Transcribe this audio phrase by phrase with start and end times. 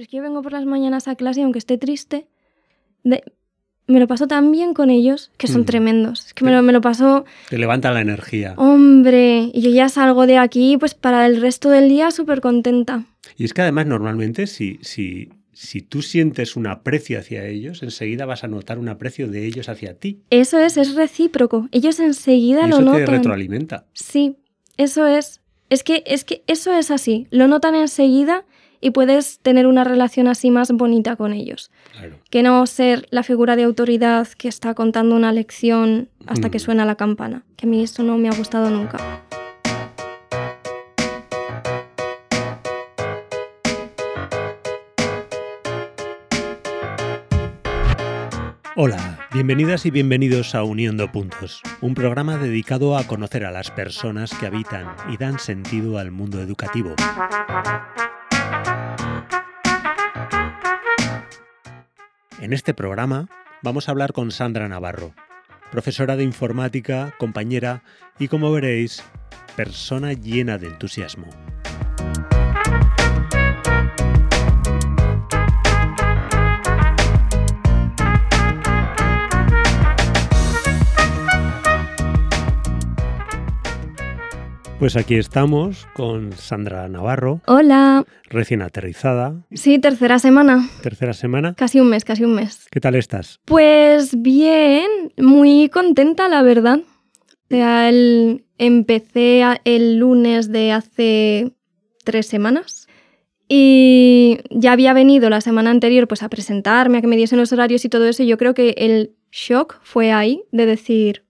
[0.00, 2.26] Pero es que yo vengo por las mañanas a clase y aunque esté triste,
[3.04, 3.22] de-
[3.86, 5.64] me lo paso tan bien con ellos, que son Mm.
[5.66, 6.24] tremendos.
[6.28, 8.54] Es que me lo, me lo paso, Te levanta la energía.
[8.56, 13.04] hombre, y yo ya salgo de aquí pues para el resto del día súper contenta.
[13.36, 18.24] Y es que además normalmente si, si, si tú sientes un aprecio hacia ellos, enseguida
[18.24, 20.22] vas a notar un aprecio de ellos hacia ti.
[20.30, 21.68] Eso es, es recíproco.
[21.72, 23.06] Ellos enseguida Y lo eso te notan.
[23.06, 23.84] retroalimenta.
[23.92, 24.36] Sí,
[24.78, 25.42] eso es.
[25.68, 27.26] Es que, es que eso es así.
[27.30, 28.44] Lo notan enseguida
[28.80, 31.70] y puedes tener una relación así más bonita con ellos.
[31.92, 32.16] Claro.
[32.30, 36.60] Que no ser la figura de autoridad que está contando una lección hasta que Mm.
[36.60, 37.44] suena la campana.
[37.56, 38.98] Que a mí eso no me ha gustado nunca.
[48.76, 54.32] Hola, bienvenidas y bienvenidos a Uniendo Puntos, un programa dedicado a conocer a las personas
[54.32, 56.94] que habitan y dan sentido al mundo educativo.
[62.40, 63.28] En este programa
[63.62, 65.12] vamos a hablar con Sandra Navarro,
[65.70, 67.82] profesora de informática, compañera
[68.18, 69.04] y, como veréis,
[69.56, 71.26] persona llena de entusiasmo.
[84.80, 88.02] Pues aquí estamos con Sandra Navarro, Hola.
[88.30, 90.70] recién aterrizada, Sí, tercera semana.
[90.82, 91.54] tercera semana.
[91.54, 92.66] Casi un mes, casi un mes.
[92.70, 93.40] ¿Qué tal estás?
[93.44, 96.80] Pues bien, muy contenta, la verdad.
[96.80, 101.52] O sea, el- empecé el lunes de hace
[102.04, 102.88] tres semanas
[103.48, 107.52] y ya había venido la semana anterior pues a presentarme, a que me diesen los
[107.52, 108.22] horarios y todo eso.
[108.22, 111.24] Y yo creo que el shock fue ahí de decir,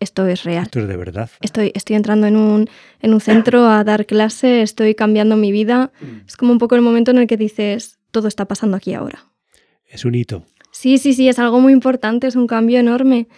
[0.00, 0.64] esto es real.
[0.64, 1.30] Esto es de verdad.
[1.40, 2.68] Estoy, estoy entrando en un,
[3.00, 5.92] en un centro a dar clase, estoy cambiando mi vida.
[6.26, 9.24] Es como un poco el momento en el que dices, todo está pasando aquí ahora.
[9.86, 10.44] Es un hito.
[10.70, 13.28] Sí, sí, sí, es algo muy importante, es un cambio enorme.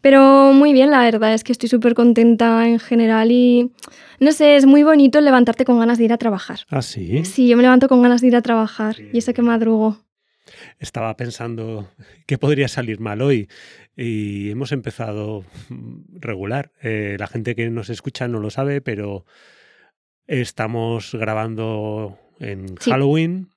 [0.00, 3.72] Pero muy bien, la verdad es que estoy súper contenta en general y
[4.20, 6.60] no sé, es muy bonito levantarte con ganas de ir a trabajar.
[6.70, 7.24] Ah, sí.
[7.24, 9.98] Sí, yo me levanto con ganas de ir a trabajar y eso que madrugo.
[10.78, 11.88] Estaba pensando
[12.26, 13.48] qué podría salir mal hoy
[14.00, 15.44] y hemos empezado
[16.12, 16.70] regular.
[16.82, 19.26] Eh, la gente que nos escucha no lo sabe, pero
[20.26, 22.90] estamos grabando en Sí.
[22.90, 23.50] Halloween.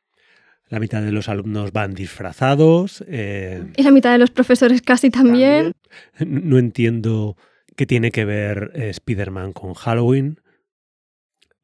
[0.70, 3.04] La mitad de los alumnos van disfrazados.
[3.08, 5.74] eh, Y la mitad de los profesores casi también.
[6.18, 6.50] también.
[6.50, 7.36] No entiendo
[7.76, 10.40] qué tiene que ver eh, Spider-Man con Halloween.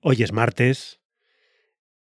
[0.01, 0.99] Hoy es martes.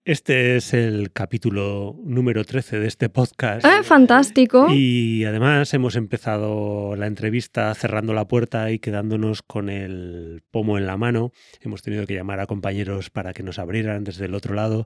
[0.08, 3.66] Este es el capítulo número 13 de este podcast.
[3.66, 4.68] Ah, fantástico.
[4.70, 10.86] Y además hemos empezado la entrevista cerrando la puerta y quedándonos con el pomo en
[10.86, 11.32] la mano.
[11.60, 14.86] Hemos tenido que llamar a compañeros para que nos abrieran desde el otro lado.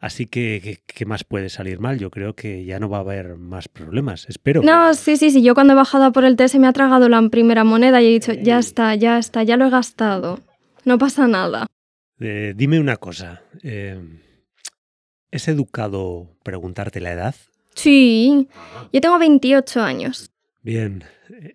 [0.00, 1.98] Así que, ¿qué, más puede salir mal?
[1.98, 4.60] Yo creo que ya no va a haber más problemas, espero.
[4.62, 5.42] No, sí, sí, sí.
[5.42, 8.08] Yo cuando he bajado por el té se me ha tragado la primera moneda y
[8.08, 10.40] he dicho, ya está, ya está, ya lo he gastado.
[10.84, 11.66] No pasa nada.
[12.20, 13.40] Eh, dime una cosa.
[13.62, 13.98] eh,
[15.30, 17.34] ¿Es educado preguntarte la edad?
[17.74, 18.48] Sí,
[18.92, 20.30] yo tengo 28 años.
[20.62, 21.04] Bien,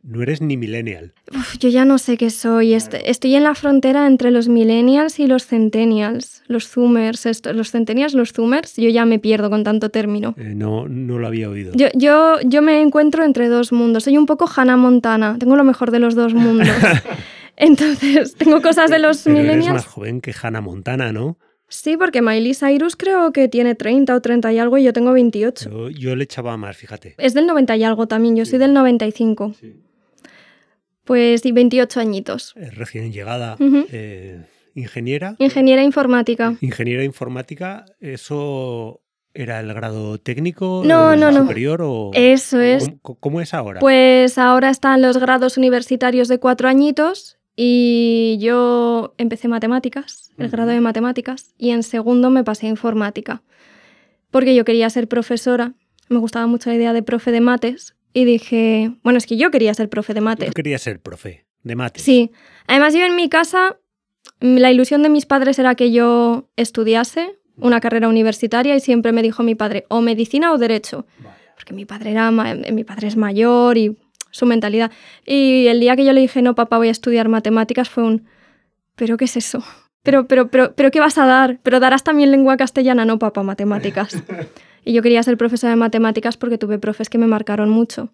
[0.04, 1.14] no eres ni millennial.
[1.36, 2.74] Uf, yo ya no sé qué soy.
[2.74, 6.42] Est- Estoy en la frontera entre los millennials y los centennials.
[6.48, 8.76] Los zoomers, los centennials, los zoomers.
[8.78, 10.34] Yo ya me pierdo con tanto término.
[10.38, 11.74] Eh, no, no lo había oído.
[11.76, 14.06] Yo, yo, yo me encuentro entre dos mundos.
[14.06, 15.36] Soy un poco Hannah Montana.
[15.40, 16.70] Tengo lo mejor de los dos mundos.
[17.56, 19.74] Entonces, tengo cosas de los Pero eres millennials.
[19.76, 21.38] más joven que Hannah Montana, ¿no?
[21.74, 25.12] Sí, porque Miley Cyrus creo que tiene 30 o 30 y algo y yo tengo
[25.12, 25.70] 28.
[25.72, 27.16] Yo, yo le echaba más, fíjate.
[27.18, 29.56] Es del 90 y algo también, yo soy del 95.
[31.04, 32.54] Pues sí, 28 añitos.
[32.58, 33.58] Es recién llegada.
[33.60, 34.44] Eh,
[34.76, 35.36] ingeniera.
[35.40, 36.56] Ingeniera informática.
[36.62, 39.02] Ingeniera informática, ¿eso
[39.34, 40.84] era el grado técnico?
[40.86, 41.40] No, el no, no.
[41.40, 42.92] superior o Eso es.
[43.02, 43.80] ¿Cómo, cómo es ahora?
[43.80, 50.72] Pues ahora están los grados universitarios de cuatro añitos y yo empecé matemáticas, el grado
[50.72, 53.44] de matemáticas, y en segundo me pasé a informática,
[54.32, 55.74] porque yo quería ser profesora,
[56.10, 59.50] me gustaba mucho la idea de profe de mates, y dije, bueno, es que yo
[59.52, 60.48] quería ser profe de mates.
[60.48, 62.04] Yo quería ser profe de mates.
[62.04, 62.32] Sí,
[62.68, 63.78] además yo en mi casa,
[64.40, 69.12] mm, la ilusión de mis padres era que yo estudiase una carrera universitaria y siempre
[69.12, 71.06] me dijo mi padre, o medicina o derecho
[71.56, 73.96] porque mi padre era ma- mi padre es mayor y
[74.34, 74.92] su mentalidad.
[75.26, 78.26] Y el día que yo le dije, no, papá, voy a estudiar matemáticas, fue un,
[78.96, 79.64] ¿pero qué es eso?
[80.02, 81.60] Pero, pero, pero, pero, ¿qué vas a dar?
[81.64, 83.06] ¿Pero darás también lengua castellana?
[83.06, 84.22] No, papá, matemáticas.
[84.86, 88.12] Y yo quería ser profesora de matemáticas porque tuve profes que me marcaron mucho.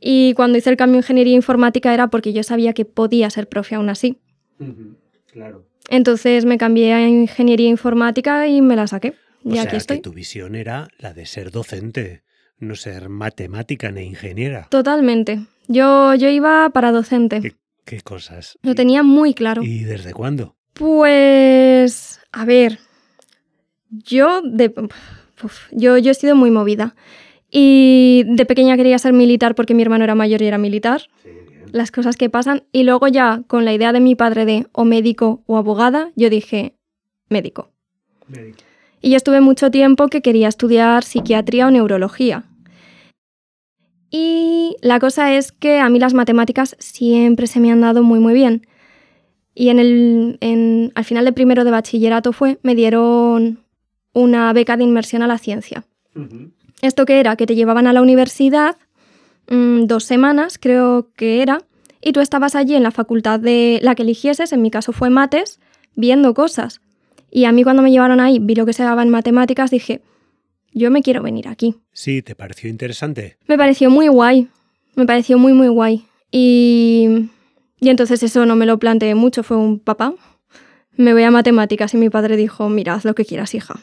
[0.00, 3.46] Y cuando hice el cambio a ingeniería informática era porque yo sabía que podía ser
[3.46, 4.18] profe aún así.
[5.30, 5.66] Claro.
[5.90, 9.12] Entonces me cambié a ingeniería informática y me la saqué.
[9.44, 9.96] y o aquí sea, estoy.
[9.98, 12.22] que tu visión era la de ser docente,
[12.62, 14.68] no ser matemática ni ingeniera.
[14.70, 15.40] Totalmente.
[15.68, 17.40] Yo, yo iba para docente.
[17.40, 17.54] ¿Qué,
[17.84, 18.58] qué cosas?
[18.62, 19.62] Lo tenía muy claro.
[19.62, 20.56] ¿Y desde cuándo?
[20.74, 22.78] Pues, a ver,
[23.90, 24.72] yo de,
[25.42, 26.94] uf, yo, yo he sido muy movida.
[27.50, 31.02] Y de pequeña quería ser militar porque mi hermano era mayor y era militar.
[31.70, 32.64] Las cosas que pasan.
[32.72, 36.30] Y luego ya con la idea de mi padre de o médico o abogada, yo
[36.30, 36.76] dije
[37.28, 37.70] médico.
[39.02, 42.44] Y yo estuve mucho tiempo que quería estudiar psiquiatría o neurología.
[44.14, 48.20] Y la cosa es que a mí las matemáticas siempre se me han dado muy
[48.20, 48.66] muy bien.
[49.54, 53.60] Y en el, en, al final de primero de bachillerato fue, me dieron
[54.12, 55.84] una beca de inmersión a la ciencia.
[56.82, 57.36] ¿Esto qué era?
[57.36, 58.76] Que te llevaban a la universidad
[59.48, 61.62] mmm, dos semanas, creo que era,
[62.00, 65.08] y tú estabas allí en la facultad de la que eligieses, en mi caso fue
[65.08, 65.60] mates,
[65.94, 66.80] viendo cosas.
[67.30, 70.02] Y a mí cuando me llevaron ahí, vi lo que se daba en matemáticas, dije,
[70.72, 71.74] yo me quiero venir aquí.
[71.92, 73.36] Sí, ¿te pareció interesante?
[73.46, 74.48] Me pareció muy guay,
[74.96, 76.04] me pareció muy, muy guay.
[76.30, 77.28] Y,
[77.80, 80.14] y entonces eso no me lo planteé mucho, fue un papá.
[80.96, 83.74] Me voy a matemáticas y mi padre dijo, mira, haz lo que quieras, hija.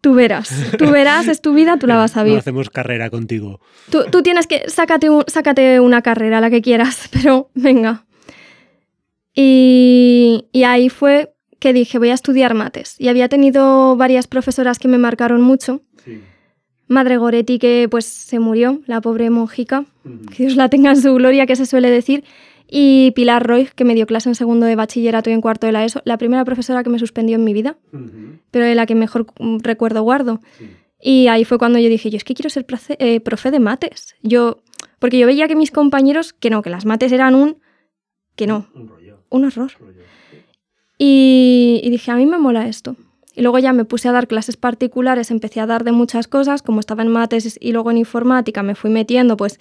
[0.00, 2.38] Tú verás, tú verás, es tu vida, tú la vas a No vivir.
[2.40, 3.60] hacemos carrera contigo.
[3.90, 8.04] Tú, tú tienes que, sácate, un- sácate una carrera, la que quieras, pero venga.
[9.34, 11.33] Y, y ahí fue
[11.64, 12.94] que dije, voy a estudiar mates.
[12.98, 15.80] Y había tenido varias profesoras que me marcaron mucho.
[16.88, 19.86] Madre Goretti, que pues se murió, la pobre monjica,
[20.36, 22.22] que Dios la tenga en su gloria, que se suele decir.
[22.68, 25.72] Y Pilar Roy, que me dio clase en segundo de bachillerato y en cuarto de
[25.72, 27.78] la ESO, la primera profesora que me suspendió en mi vida,
[28.50, 30.42] pero de la que mejor mm, recuerdo guardo.
[31.00, 33.60] Y ahí fue cuando yo dije, yo es que quiero ser profe, eh, profe de
[33.60, 34.16] mates.
[34.22, 34.62] Yo,
[34.98, 37.56] porque yo veía que mis compañeros, que no, que las mates eran un,
[38.36, 39.24] que no, Un rollo.
[39.30, 39.72] un horror.
[41.06, 42.96] Y, y dije, a mí me mola esto.
[43.34, 46.62] Y luego ya me puse a dar clases particulares, empecé a dar de muchas cosas,
[46.62, 49.60] como estaba en mates y luego en informática me fui metiendo, pues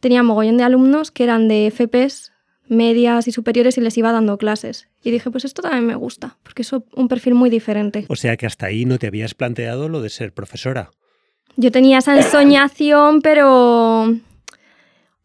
[0.00, 2.32] tenía mogollón de alumnos que eran de FPs,
[2.68, 4.88] medias y superiores y les iba dando clases.
[5.02, 8.04] Y dije, pues esto también me gusta, porque es un perfil muy diferente.
[8.08, 10.90] O sea que hasta ahí no te habías planteado lo de ser profesora.
[11.56, 14.14] Yo tenía esa ensoñación, pero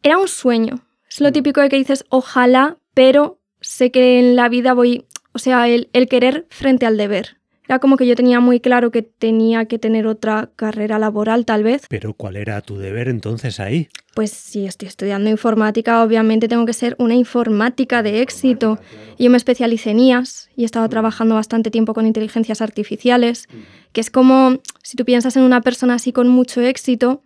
[0.02, 0.84] era un sueño.
[1.10, 5.38] Es lo típico de que dices, ojalá, pero sé que en la vida voy, o
[5.38, 7.38] sea, el, el querer frente al deber.
[7.68, 11.64] Era como que yo tenía muy claro que tenía que tener otra carrera laboral, tal
[11.64, 11.82] vez.
[11.90, 13.88] Pero ¿cuál era tu deber entonces ahí?
[14.14, 18.78] Pues si estoy estudiando informática, obviamente tengo que ser una informática de éxito.
[19.18, 23.48] Y Yo me especialicé en IAS y he estado trabajando bastante tiempo con inteligencias artificiales,
[23.92, 27.22] que es como, si tú piensas en una persona así con mucho éxito,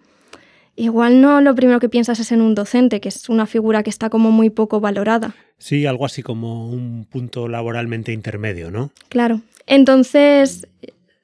[0.76, 3.90] igual no lo primero que piensas es en un docente, que es una figura que
[3.90, 5.34] está como muy poco valorada.
[5.58, 8.90] Sí, algo así como un punto laboralmente intermedio, ¿no?
[9.08, 9.42] Claro.
[9.66, 10.66] Entonces,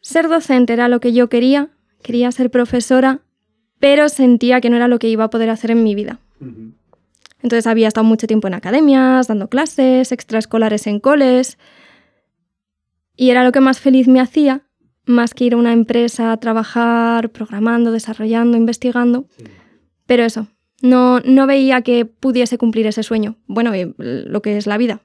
[0.01, 1.69] ser docente era lo que yo quería,
[2.03, 3.21] quería ser profesora,
[3.81, 6.21] pero sentía que no era lo que iba a poder hacer en mi vida.
[7.43, 11.59] Entonces había estado mucho tiempo en academias, dando clases, extraescolares en coles,
[13.17, 14.63] y era lo que más feliz me hacía,
[15.09, 19.27] más que ir a una empresa a trabajar programando, desarrollando, investigando.
[20.07, 20.49] Pero eso,
[20.83, 23.37] no, no veía que pudiese cumplir ese sueño.
[23.47, 25.03] Bueno, lo que es la vida.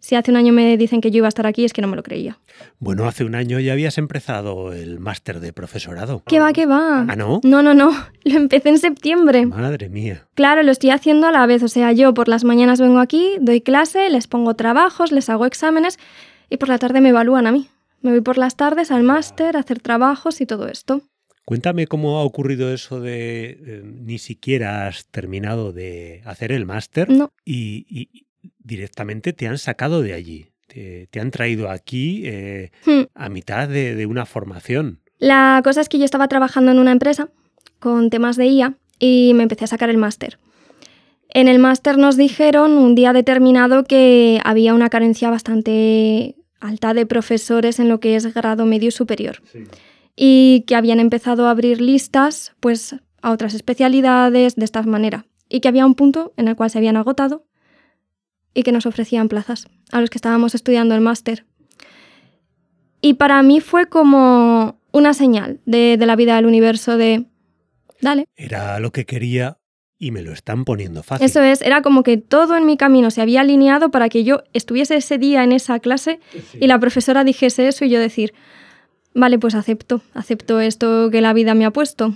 [0.00, 1.88] Si hace un año me dicen que yo iba a estar aquí, es que no
[1.88, 2.38] me lo creía.
[2.78, 6.22] Bueno, hace un año ya habías empezado el máster de profesorado.
[6.26, 7.04] ¿Qué va, qué va?
[7.06, 7.40] ¿Ah, no?
[7.44, 7.92] No, no, no.
[8.24, 9.44] Lo empecé en septiembre.
[9.44, 10.26] Madre mía.
[10.34, 11.62] Claro, lo estoy haciendo a la vez.
[11.62, 15.44] O sea, yo por las mañanas vengo aquí, doy clase, les pongo trabajos, les hago
[15.44, 15.98] exámenes
[16.48, 17.68] y por la tarde me evalúan a mí.
[18.02, 21.02] Me voy por las tardes al máster a hacer trabajos y todo esto.
[21.44, 27.10] Cuéntame cómo ha ocurrido eso de eh, ni siquiera has terminado de hacer el máster
[27.10, 28.26] No, y, y
[28.58, 30.46] directamente te han sacado de allí.
[30.68, 33.02] Te, te han traído aquí eh, Hmm.
[33.14, 35.00] a mitad de, de una formación.
[35.18, 37.28] La cosa es que yo estaba trabajando en una empresa
[37.80, 40.38] con temas de IA y me empecé a sacar el máster.
[41.28, 47.06] En el máster nos dijeron un día determinado que había una carencia bastante alta de
[47.06, 49.42] profesores en lo que es grado medio y superior
[50.16, 55.60] y que habían empezado a abrir listas pues a otras especialidades de esta manera y
[55.60, 57.46] que había un punto en el cual se habían agotado
[58.54, 61.46] y que nos ofrecían plazas a los que estábamos estudiando el máster.
[63.00, 67.26] Y para mí fue como una señal de, de la vida del universo de,
[68.00, 68.26] dale.
[68.36, 69.59] Era lo que quería
[70.02, 71.26] y me lo están poniendo fácil.
[71.26, 74.42] Eso es, era como que todo en mi camino se había alineado para que yo
[74.54, 76.18] estuviese ese día en esa clase
[76.58, 78.32] y la profesora dijese eso y yo decir,
[79.14, 82.14] vale, pues acepto, acepto esto que la vida me ha puesto.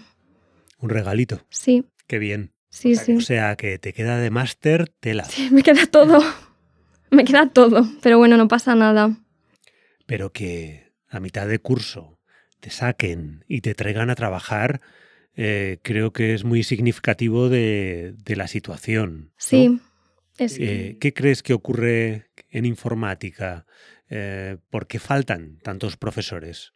[0.80, 1.42] Un regalito.
[1.50, 2.52] Sí, Qué bien.
[2.70, 3.16] sí, sí.
[3.16, 5.24] O sea que te queda de máster tela.
[5.24, 6.20] Sí, me queda todo.
[7.10, 7.86] Me queda todo.
[8.02, 9.14] Pero bueno, no pasa nada.
[10.06, 12.18] Pero que a mitad de curso
[12.60, 14.80] te saquen y te traigan a trabajar,
[15.36, 19.32] eh, creo que es muy significativo de, la situación.
[19.36, 19.80] Sí.
[20.38, 23.66] Eh, ¿Qué crees que ocurre en informática?
[24.10, 26.72] Eh, ¿Por qué faltan tantos profesores?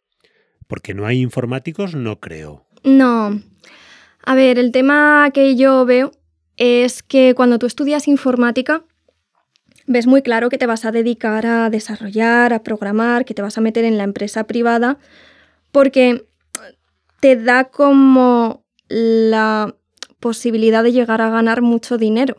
[0.67, 1.95] ¿Porque no hay informáticos?
[1.95, 2.67] No creo.
[2.83, 3.41] No.
[4.23, 6.11] A ver, el tema que yo veo
[6.57, 8.83] es que cuando tú estudias informática,
[9.87, 13.57] ves muy claro que te vas a dedicar a desarrollar, a programar, que te vas
[13.57, 14.99] a meter en la empresa privada,
[15.71, 16.28] porque
[17.19, 19.75] te da como la
[20.19, 22.37] posibilidad de llegar a ganar mucho dinero.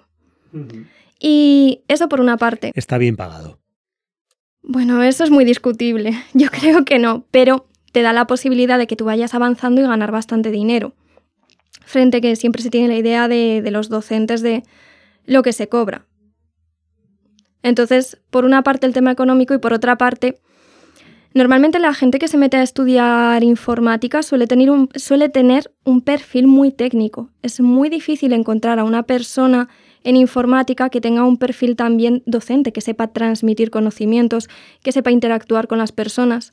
[1.18, 2.72] Y eso por una parte.
[2.75, 3.60] Está bien pagado.
[4.62, 6.12] Bueno, eso es muy discutible.
[6.34, 9.84] Yo creo que no, pero te da la posibilidad de que tú vayas avanzando y
[9.84, 10.94] ganar bastante dinero.
[11.84, 14.62] Frente que siempre se tiene la idea de, de los docentes de
[15.25, 16.06] lo que se cobra.
[17.62, 20.40] Entonces, por una parte el tema económico y por otra parte,
[21.34, 26.00] normalmente la gente que se mete a estudiar informática suele tener un, suele tener un
[26.00, 27.30] perfil muy técnico.
[27.42, 29.68] Es muy difícil encontrar a una persona
[30.02, 34.49] en informática que tenga un perfil también docente, que sepa transmitir conocimientos,
[34.82, 36.52] que sepa interactuar con las personas.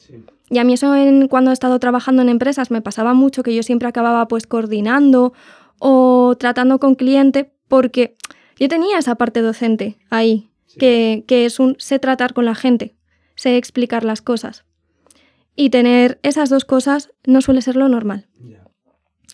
[0.50, 0.94] Y a mí eso
[1.30, 5.34] cuando he estado trabajando en empresas me pasaba mucho que yo siempre acababa pues coordinando
[5.80, 8.16] o tratando con cliente porque
[8.60, 12.96] yo tenía esa parte docente ahí, que, es un sé tratar con la gente,
[13.36, 14.66] sé explicar las cosas.
[15.58, 18.28] Y tener esas dos cosas no suele ser lo normal.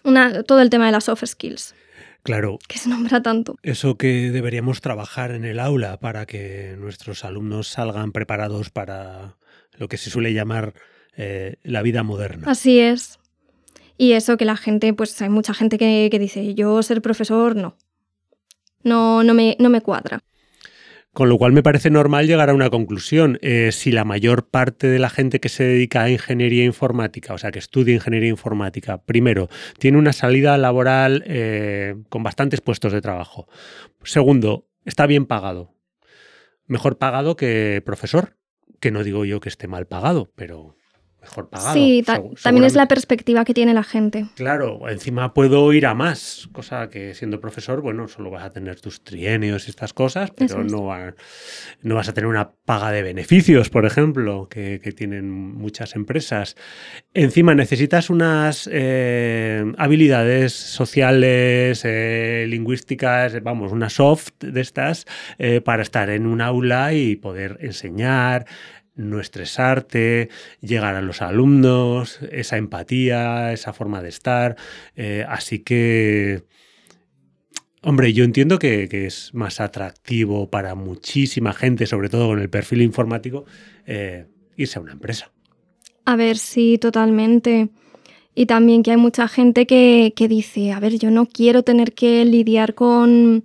[0.04, 1.76] Una, todo el tema de las soft skills.
[2.24, 2.58] Claro.
[2.68, 3.58] Que se nombra tanto.
[3.62, 9.38] Eso que deberíamos trabajar en el aula para que nuestros alumnos salgan preparados para
[9.78, 10.74] lo que se suele llamar
[11.18, 12.50] eh, la vida moderna.
[12.50, 13.20] Así es.
[13.98, 17.56] Y eso que la gente, pues hay mucha gente que, que dice, yo ser profesor,
[17.56, 17.76] no.
[18.84, 20.24] No, no, me, no me cuadra.
[21.14, 23.38] Con lo cual me parece normal llegar a una conclusión.
[23.44, 27.38] Eh, si la mayor parte de la gente que se dedica a ingeniería informática, o
[27.38, 33.02] sea, que estudia ingeniería informática, primero, tiene una salida laboral eh, con bastantes puestos de
[33.02, 33.48] trabajo.
[34.04, 35.76] Segundo, está bien pagado.
[36.66, 38.38] Mejor pagado que profesor,
[38.80, 40.78] que no digo yo que esté mal pagado, pero
[41.24, 41.74] mejor pagado.
[41.74, 42.04] Sí,
[42.44, 44.26] también es la perspectiva que tiene la gente.
[44.36, 48.80] Claro, encima puedo ir a más, cosa que siendo profesor, bueno, solo vas a tener
[48.82, 50.90] tus trienios y estas cosas, pero no,
[51.82, 56.56] no vas a tener una paga de beneficios, por ejemplo, que, tienen muchas empresas.
[57.14, 65.06] Encima necesitas unas eh, habilidades sociales, eh, lingüísticas, vamos, una soft de estas,
[65.40, 68.46] eh, para estar en un aula y poder enseñar,
[68.96, 70.30] no estresarte,
[70.62, 74.56] llegar a los alumnos, esa empatía, esa forma de estar.
[74.96, 76.44] Eh, así que,
[77.82, 82.82] hombre, yo entiendo que, es más atractivo para muchísima gente, sobre todo con el perfil
[82.82, 83.46] informático,
[83.86, 85.32] eh, irse a una empresa.
[86.06, 87.70] A ver, sí, totalmente.
[88.36, 91.94] Y también que hay mucha gente que, que dice, a ver, yo no quiero tener
[91.94, 93.44] que lidiar con,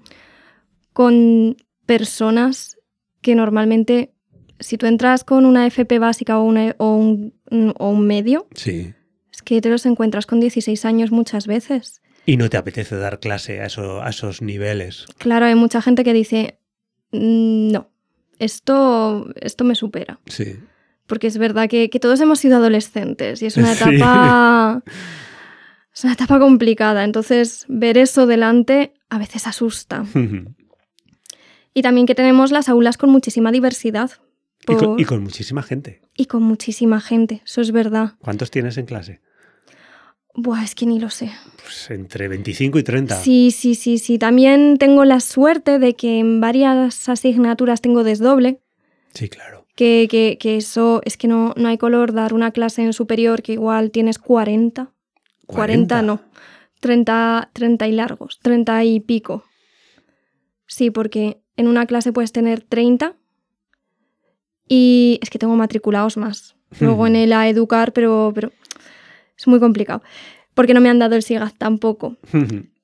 [0.93, 2.79] con personas
[3.21, 4.13] que normalmente
[4.61, 8.95] si tú entras con una FP básica o, un, medio, sí.
[9.33, 12.01] es que te los encuentras con 16 años muchas veces.
[12.27, 15.07] Y no te apetece dar clase a, esos niveles.
[15.19, 16.59] Claro, hay mucha gente que dice,
[17.13, 17.91] mm, no,
[18.39, 20.21] esto, esto me supera.
[20.27, 20.57] Sí.
[21.07, 24.83] Porque es verdad que, todos hemos sido adolescentes y es una etapa...
[25.95, 30.05] Es una etapa complicada, entonces ver eso delante a veces asusta.
[31.75, 34.13] y también que tenemos las aulas con muchísima diversidad,
[34.69, 36.01] y, con, muchísima gente.
[36.17, 38.15] Y con muchísima gente, eso es verdad.
[38.21, 39.21] ¿Cuántos tienes en clase?
[40.35, 41.33] Buah, es que ni lo sé.
[41.63, 43.17] Pues entre 25 y 30.
[43.17, 44.19] Sí, sí, sí, sí.
[44.19, 48.61] También tengo la suerte de que en varias asignaturas tengo desdoble.
[49.15, 49.67] Sí, claro.
[49.75, 53.55] Que, que, eso es que no, no hay color dar una clase en superior que
[53.55, 54.93] igual tienes 40.
[55.47, 56.21] 40, no.
[56.81, 59.45] 30, 30 y largos, 30 y pico.
[60.67, 63.17] Sí, porque en una clase puedes tener 30
[64.69, 66.55] y es que tengo matriculados más.
[66.81, 68.53] Luego en el a educar, pero, pero
[69.37, 70.03] es muy complicado.
[70.55, 72.17] Porque no me han dado el SIGAZ tampoco.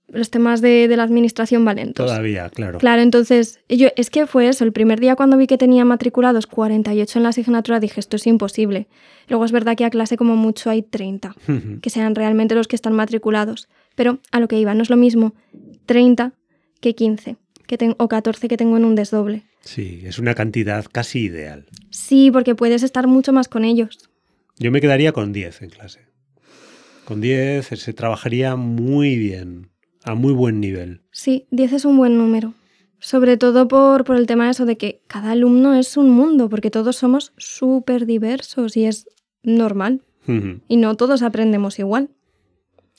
[0.09, 1.93] Los temas de, la administración valen.
[1.93, 2.79] Todavía, claro.
[2.79, 4.64] Claro, entonces, yo, es que fue eso.
[4.64, 8.26] El primer día cuando vi que tenía matriculados 48 en la asignatura, dije, esto es
[8.26, 8.87] imposible.
[9.29, 11.35] Luego es verdad que a clase como mucho hay 30,
[11.83, 13.69] que sean realmente los que están matriculados.
[13.97, 15.35] Pero a lo que iba, no es lo mismo
[15.87, 16.33] 30
[16.81, 17.37] que 15
[17.67, 19.43] que o 14 que tengo en un desdoble.
[19.64, 21.66] Sí, es una cantidad casi ideal.
[21.90, 24.11] Sí, porque puedes estar mucho más con ellos.
[24.59, 26.00] Yo me quedaría con 10 en clase.
[27.04, 29.71] Con 10 se trabajaría muy bien,
[30.04, 31.02] a muy buen nivel.
[31.11, 32.54] Sí, 10 es un buen número.
[32.99, 36.49] Sobre todo por, por el tema de eso de que cada alumno es un mundo,
[36.49, 39.06] porque todos somos súper diversos y es
[39.42, 40.02] normal.
[40.68, 42.09] Y no todos aprendemos igual.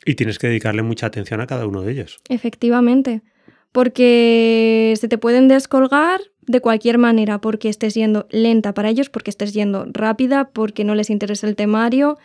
[0.05, 2.19] Y tienes que dedicarle mucha atención a cada uno de ellos.
[2.29, 3.23] Efectivamente,
[3.71, 9.29] porque se te pueden descolgar de cualquier manera, porque estés yendo lenta para ellos, porque
[9.29, 12.17] estés yendo rápida, porque no les interesa el temario.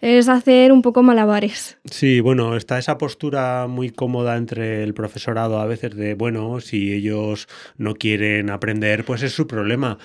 [0.00, 1.76] Es hacer un poco malabares.
[1.84, 6.92] Sí, bueno, está esa postura muy cómoda entre el profesorado a veces de, bueno, si
[6.92, 9.98] ellos no quieren aprender, pues es su problema.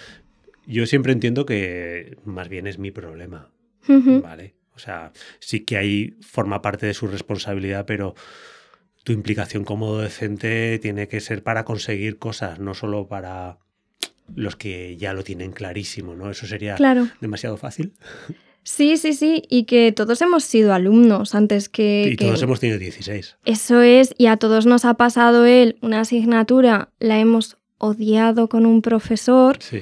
[0.65, 3.50] Yo siempre entiendo que más bien es mi problema.
[3.88, 4.56] ¿vale?
[4.75, 8.15] O sea, sí que ahí forma parte de su responsabilidad, pero
[9.03, 13.57] tu implicación como docente tiene que ser para conseguir cosas, no solo para
[14.36, 16.31] los que ya lo tienen clarísimo, ¿no?
[16.31, 17.07] Eso sería Claro.
[17.19, 17.91] demasiado fácil.
[18.63, 22.12] Sí, sí, sí, y que todos hemos sido alumnos antes que...
[22.13, 23.36] Y que- todos hemos tenido 16.
[23.43, 28.65] Eso es, y a todos nos ha pasado él una asignatura, la hemos odiado con
[28.65, 29.81] un profesor Sí.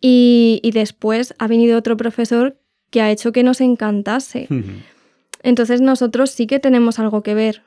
[0.00, 2.56] y, y después ha venido otro profesor
[2.90, 4.48] que ha hecho que nos encantase.
[5.44, 7.62] Entonces nosotros sí que tenemos algo que ver,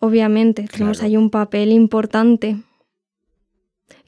[0.00, 1.08] obviamente, tenemos Claro.
[1.10, 2.56] ahí un papel importante.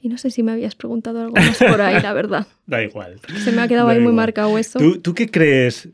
[0.01, 2.45] Y no sé si me habías preguntado algo más por ahí, la verdad.
[2.65, 3.19] Da igual.
[3.43, 4.79] Se me ha quedado Da ahí muy marcado eso.
[4.79, 5.87] ¿Tú, tú qué crees?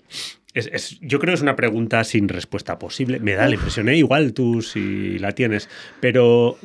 [0.55, 3.19] Es- es- yo creo que es una pregunta sin respuesta posible.
[3.19, 3.97] Me da la impresión, ¿eh?
[3.97, 6.57] igual tú si la tienes, pero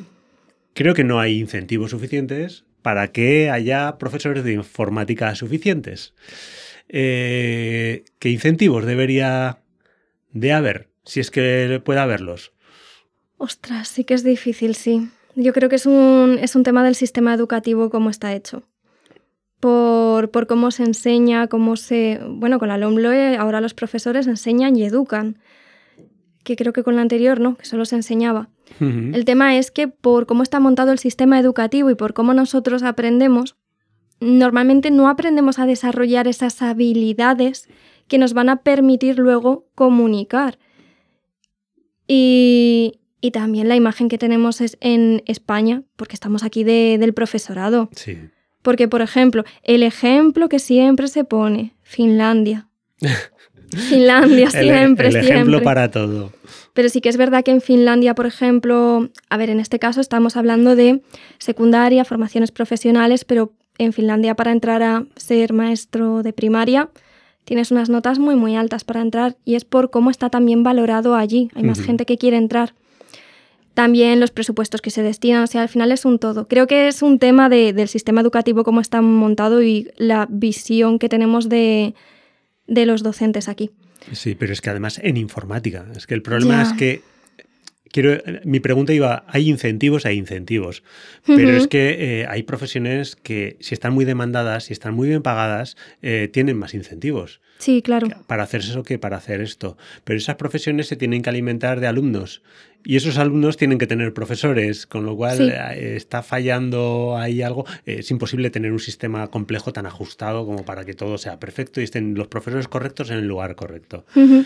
[0.73, 6.13] creo que no hay incentivos suficientes para que haya profesores de informática suficientes.
[6.89, 9.59] Eh, ¿Qué incentivos debería
[10.31, 10.89] de haber?
[11.03, 12.53] Si es que puede haberlos.
[13.37, 15.09] Ostras, sí que es difícil, sí.
[15.35, 18.63] Yo creo que es un, es un tema del sistema educativo como está hecho.
[19.59, 22.19] Por, por cómo se enseña, cómo se...
[22.27, 25.39] Bueno, con la LOMLOE ahora los profesores enseñan y educan.
[26.43, 28.49] Que creo que con la anterior no, que solo se enseñaba.
[28.79, 32.83] El tema es que por cómo está montado el sistema educativo y por cómo nosotros
[32.83, 33.55] aprendemos,
[34.19, 37.67] normalmente no aprendemos a desarrollar esas habilidades
[38.07, 40.59] que nos van a permitir luego comunicar.
[42.07, 47.13] Y, y también la imagen que tenemos es en España, porque estamos aquí de- del
[47.13, 47.89] profesorado.
[47.95, 48.17] Sí.
[48.61, 52.67] Porque, por ejemplo, el ejemplo que siempre se pone, Finlandia.
[53.89, 55.61] Finlandia El, siempre, el ejemplo siempre.
[55.61, 56.31] para todo.
[56.73, 60.01] Pero sí que es verdad que en Finlandia, por ejemplo, a ver, en este caso
[60.01, 61.01] estamos hablando de
[61.39, 66.89] secundaria, formaciones profesionales, pero en Finlandia para entrar a ser maestro de primaria
[67.43, 71.15] tienes unas notas muy muy altas para entrar y es por cómo está también valorado
[71.15, 71.49] allí.
[71.55, 72.73] Hay más gente que quiere entrar.
[73.75, 76.47] También los presupuestos que se destinan, o sea, al final es un todo.
[76.47, 80.97] Creo que es un tema de- del sistema educativo, cómo está montado y la visión
[80.97, 81.93] que tenemos de,
[82.67, 83.69] de los docentes aquí.
[84.13, 85.85] Sí, pero es que además en informática.
[85.95, 87.01] Es que el problema es que.
[87.95, 90.83] Quiero, mi pregunta iba, hay incentivos, hay incentivos,
[91.25, 95.21] pero es que eh, hay profesiones que si están muy demandadas, si están muy bien
[95.21, 98.09] pagadas, eh, tienen más incentivos Sí, claro.
[98.27, 99.77] para hacer eso que para hacer esto.
[100.03, 102.41] Pero esas profesiones se tienen que alimentar de alumnos
[102.83, 105.49] y esos alumnos tienen que tener profesores, con lo cual Sí.
[105.49, 107.63] eh, está fallando ahí algo.
[107.85, 111.79] Eh, es imposible tener un sistema complejo tan ajustado como para que todo sea perfecto
[111.79, 114.05] y estén los profesores correctos en el lugar correcto.
[114.17, 114.43] Ujú.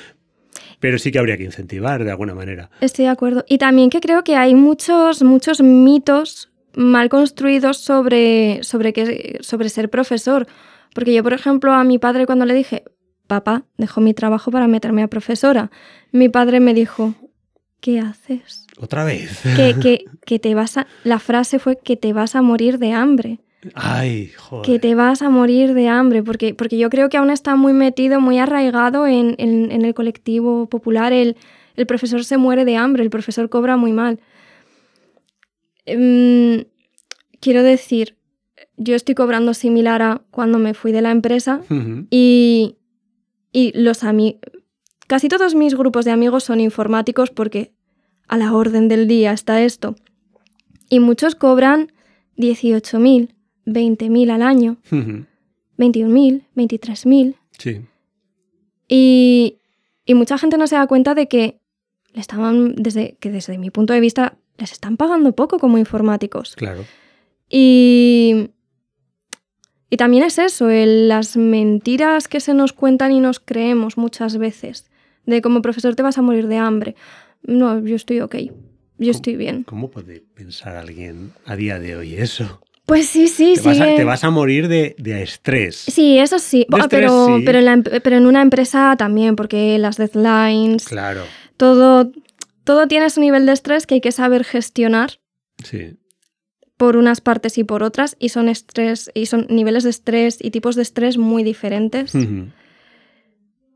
[0.79, 2.69] Pero sí que habría que incentivar de alguna manera.
[2.81, 3.45] Estoy de acuerdo.
[3.47, 9.69] Y también que creo que hay muchos, muchos mitos mal construidos sobre, sobre, que, sobre
[9.69, 10.47] ser profesor.
[10.93, 12.83] Porque yo, por ejemplo, a mi padre cuando le dije,
[13.27, 15.71] papá, dejo mi trabajo para meterme a profesora,
[16.12, 17.13] mi padre me dijo,
[17.79, 18.65] ¿qué haces?
[18.79, 19.41] Otra vez.
[19.55, 20.88] Que, que, que te vas a...
[21.03, 23.39] La frase fue que te vas a morir de hambre.
[23.76, 24.65] Ay, joder.
[24.65, 27.74] Que te vas a morir de hambre, porque, porque yo creo que aún está muy
[27.74, 31.12] metido, muy arraigado en, en- en el colectivo popular.
[31.13, 31.36] El,
[31.76, 34.19] el profesor se muere de hambre, el profesor cobra muy mal.
[35.86, 36.65] Em,
[37.39, 38.15] quiero decir,
[38.78, 41.62] yo estoy cobrando similar a cuando me fui de la empresa
[42.10, 42.76] y,
[43.52, 44.39] y los amigos...
[45.08, 47.72] Casi todos mis grupos de amigos son informáticos porque
[48.28, 49.95] a la orden del día está esto.
[50.88, 51.91] Y muchos cobran
[52.38, 53.34] 18.000,
[53.69, 55.25] 20.000 al año, Ujú.
[55.77, 57.36] 21.000, 23.000.
[57.58, 57.82] Sí.
[58.88, 59.58] Y,
[60.05, 61.60] y mucha gente no se da cuenta de que
[62.13, 66.55] le estaban, desde, que desde mi punto de vista, les están pagando poco como informáticos.
[66.55, 66.84] Claro.
[67.47, 68.49] Y,
[69.89, 74.38] y también es eso, el- las mentiras que se nos cuentan y nos creemos muchas
[74.38, 74.89] veces,
[75.25, 76.95] de como profesor te vas a morir de hambre.
[77.43, 78.36] No, yo estoy ok,
[78.97, 79.63] yo estoy bien.
[79.63, 82.62] ¿Cómo puede pensar alguien a día de hoy eso?
[82.89, 83.82] Pues sí, sí, sí.
[83.82, 85.78] a, te vas a morir de, de estrés.
[85.78, 87.43] Sí, eso sí, De estrés, pero, sí.
[87.45, 91.23] pero, en la em- pero en una empresa también, porque las deadlines, Claro.
[91.56, 92.12] todo,
[92.65, 95.19] todo tiene su nivel de estrés que hay que saber gestionar
[95.63, 95.95] Sí.
[96.78, 100.52] por unas partes y por otras, y son estrés, y son niveles de estrés y
[100.52, 102.13] tipos de estrés muy diferentes.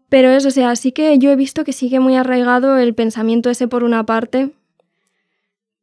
[0.10, 3.50] Pero eso, o sea, sí que yo he visto que sigue muy arraigado el pensamiento
[3.50, 4.52] ese por una parte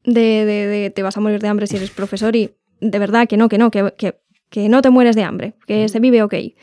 [0.04, 3.28] de, de, de te vas a morir de hambre si eres profesor y de verdad
[3.28, 6.22] que no, que no, que, que, que no te mueres de hambre, que se vive
[6.22, 6.34] ok.
[6.34, 6.54] Oye,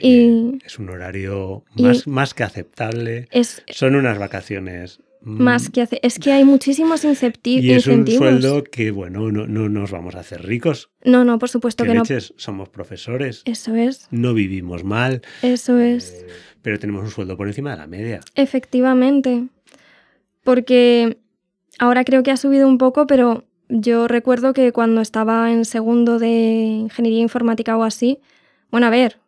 [0.00, 3.28] Y- es un horario más, más que aceptable.
[3.30, 5.00] Es Son unas vacaciones.
[5.20, 8.18] mm, más que hace, es que hay muchísimos incepti- Y es un incentivos.
[8.18, 10.90] sueldo que, bueno, no, no nos vamos a hacer ricos.
[11.04, 12.00] No, no, por supuesto Que que no.
[12.02, 16.22] leches, somos profesores, Eso es, no vivimos mal, eso es.
[16.22, 16.26] eh,
[16.62, 18.20] pero tenemos un sueldo por encima de la media.
[18.34, 19.44] Efectivamente.
[20.42, 21.18] Porque
[21.78, 26.18] ahora creo que ha subido un poco, pero yo recuerdo que cuando estaba en segundo
[26.18, 28.18] de ingeniería informática o así,
[28.70, 29.18] bueno, a ver,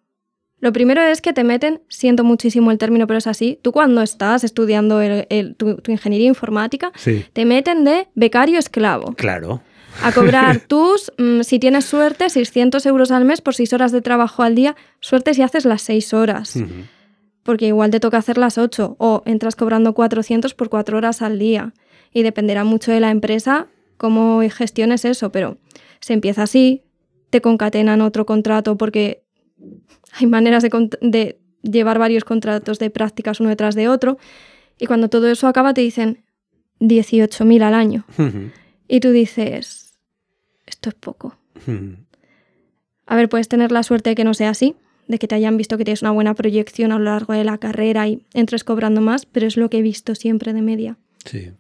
[0.61, 4.03] lo primero es que te meten, siento muchísimo el término, pero es así, tú cuando
[4.03, 7.25] estás estudiando el- el- tu, tu ingeniería informática, Sí.
[7.33, 9.61] te meten de becario esclavo Claro.
[10.03, 14.01] a cobrar tus, mm, si tienes suerte, 600 euros al mes por 6 horas de
[14.03, 16.55] trabajo al día, suerte si haces las 6 horas
[17.43, 21.39] porque igual te toca hacer las 8 o entras cobrando 400 por 4 horas al
[21.39, 21.75] día.
[22.11, 25.59] Y dependerá mucho de la empresa cómo gestiones eso, pero
[26.01, 26.83] se empieza así,
[27.31, 29.25] te concatenan otro contrato porque
[30.13, 34.19] hay maneras de, de llevar varios contratos de prácticas uno detrás de otro.
[34.79, 36.25] Y cuando todo eso acaba te dicen
[36.81, 38.05] 18.000 al año.
[38.89, 39.99] Y tú dices,
[40.67, 41.37] esto es poco.
[43.07, 44.77] A ver, puedes tener la suerte de que no sea así,
[45.09, 47.59] de que te hayan visto que tienes una buena proyección a lo largo de la
[47.59, 50.99] carrera y entres cobrando más, pero es lo que he visto siempre de media.
[51.25, 51.53] Sí.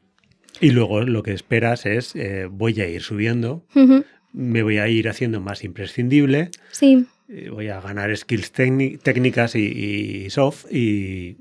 [0.61, 3.65] Y luego lo que esperas es, eh, voy a ir subiendo,
[4.33, 9.55] me voy a ir haciendo más imprescindible, Sí, eh, voy a ganar skills técni- técnicas
[9.57, 9.61] y,
[10.27, 11.39] y soft y,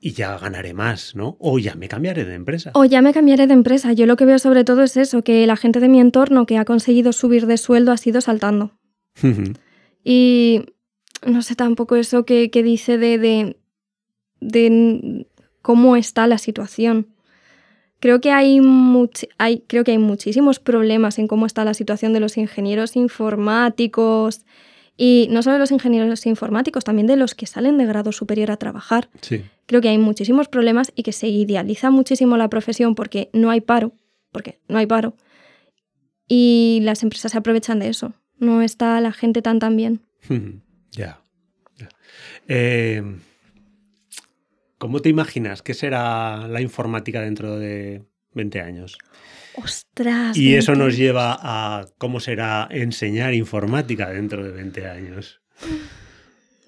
[0.00, 1.36] y ya ganaré más, ¿no?
[1.40, 2.70] O ya me cambiaré de empresa.
[2.74, 3.92] o ya me cambiaré de empresa.
[3.92, 6.56] Yo lo que veo sobre todo es eso, que la gente de mi entorno que
[6.58, 8.72] ha conseguido subir de sueldo ha sido saltando.
[10.04, 10.64] Y
[11.26, 13.56] no sé tampoco eso que, que dice de, de,
[14.40, 15.26] de
[15.62, 17.08] cómo está la situación.
[18.00, 22.12] Creo que, hay much- hay, creo que hay muchísimos problemas en cómo está la situación
[22.12, 24.40] de los ingenieros informáticos
[24.96, 28.50] y no solo de los ingenieros informáticos, también de los que salen de grado superior
[28.50, 29.08] a trabajar.
[29.20, 29.44] Sí.
[29.66, 33.60] Creo que hay muchísimos problemas y que se idealiza muchísimo la profesión porque no hay
[33.60, 33.92] paro,
[34.32, 35.14] porque no hay paro.
[36.28, 38.12] Y las empresas se aprovechan de eso.
[38.38, 40.00] No está la gente tan tan bien.
[40.92, 41.22] Ya.
[41.78, 41.88] ya.
[42.48, 43.02] Eh,
[44.80, 48.96] ¿Cómo te imaginas que será la informática dentro de 20 años?
[49.62, 50.34] Ostras.
[50.38, 55.42] Y eso nos lleva a cómo será enseñar informática dentro de 20 años.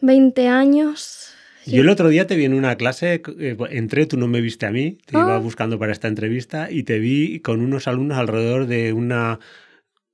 [0.03, 1.33] 20 años.
[1.65, 4.67] Yo el otro día te vi en una clase, eh, entré, tú no me viste
[4.67, 5.39] a mí, te iba Ah.
[5.39, 9.39] buscando para esta entrevista y te vi con unos alumnos alrededor de una,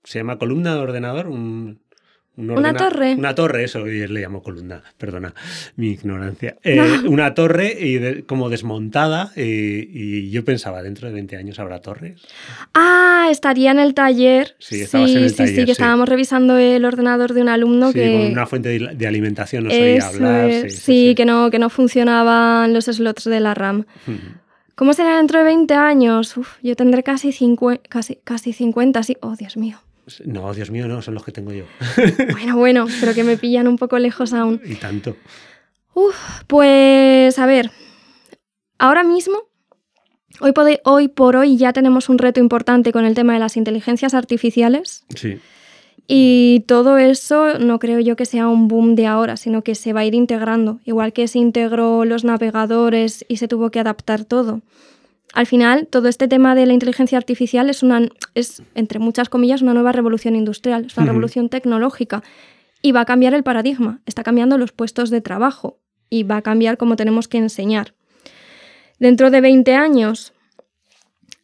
[0.04, 1.80] se llama columna de ordenador, un,
[2.38, 3.14] un Una torre.
[3.14, 5.34] Una torre, eso, y le llamo columna, perdona
[5.76, 6.56] mi ignorancia.
[6.64, 7.10] Eh, No.
[7.10, 11.80] Una torre y de- como desmontada eh, y yo pensaba, dentro de 20 años habrá
[11.80, 12.20] torres.
[12.74, 14.54] Ah, estaría en el taller.
[14.58, 15.72] Sí, estabas en el sí, taller, sí, que sí.
[15.72, 18.12] estábamos revisando el ordenador de un alumno sí, que.
[18.12, 20.50] con una fuente de, de alimentación oía Eso hablar.
[20.52, 20.76] sí, sí, sí,
[21.08, 21.14] sí.
[21.14, 23.84] Que, no, que no funcionaban los slots de la RAM.
[24.74, 26.36] ¿Cómo será dentro de 20 años?
[26.36, 27.34] Uf, yo tendré casi,
[27.88, 29.16] casi, casi 50, sí.
[29.20, 29.78] Oh, Dios mío.
[30.24, 31.64] No, Dios mío, no, son los que tengo yo.
[32.32, 34.60] Bueno, bueno, pero que me pillan un poco lejos aún.
[34.64, 35.16] y tanto.
[35.94, 36.16] Uf,
[36.46, 37.70] pues a ver,
[38.78, 39.38] ahora mismo,
[40.40, 43.56] hoy, pode- hoy por hoy ya tenemos un reto importante con el tema de las
[43.56, 45.38] inteligencias artificiales Sí.
[46.06, 49.92] y todo eso no creo yo que sea un boom de ahora, sino que se
[49.92, 54.24] va a ir integrando, igual que se integró los navegadores y se tuvo que adaptar
[54.24, 54.60] todo.
[55.34, 59.62] Al final, todo este tema de la inteligencia artificial es, una, es entre muchas comillas,
[59.62, 62.22] una nueva revolución industrial, es una revolución tecnológica
[62.80, 66.42] y va a cambiar el paradigma, está cambiando los puestos de trabajo y va a
[66.42, 67.94] cambiar cómo tenemos que enseñar.
[68.98, 70.32] Dentro de 20 años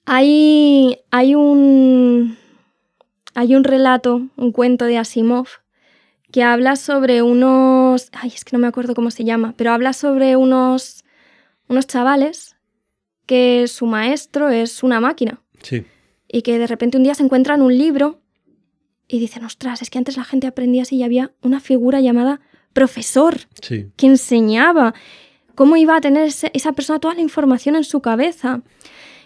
[0.07, 2.37] hay, hay, un,
[3.35, 5.47] hay un relato, un cuento de Asimov
[6.33, 8.09] que habla sobre unos...
[8.12, 11.05] Ay, es que no me acuerdo cómo se llama, pero habla sobre unos,
[11.68, 12.54] unos chavales
[13.27, 15.85] que su maestro es una máquina Sí.
[16.29, 18.21] y que de repente un día se encuentran un libro
[19.09, 22.41] y dicen, ostras, es que antes la gente aprendía así y había una figura llamada
[22.73, 23.87] profesor Sí.
[23.97, 24.95] que enseñaba
[25.55, 28.63] cómo iba a tener ese- esa persona toda la información en su cabeza.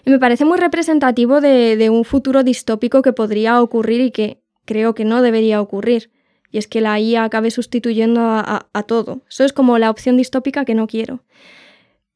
[0.04, 4.40] Y me parece muy representativo de, de un futuro distópico que podría ocurrir y que
[4.64, 6.10] creo que no debería ocurrir.
[6.50, 9.22] Y es que la IA acabe sustituyendo a, a- a todo.
[9.28, 11.22] Eso es como la opción distópica que no quiero.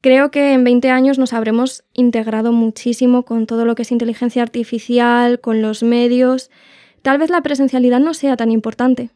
[0.03, 4.43] Creo que en 20 años nos habremos integrado muchísimo con todo lo que es inteligencia
[4.43, 6.51] artificial, con los medios.
[7.03, 9.11] Tal vez la presencialidad no sea tan importante.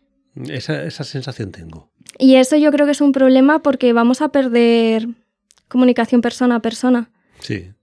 [0.47, 1.89] Esa, esa sensación tengo.
[2.17, 5.09] Y eso yo creo que es un problema porque vamos a perder
[5.67, 7.09] comunicación persona a persona.
[7.41, 7.73] Sí.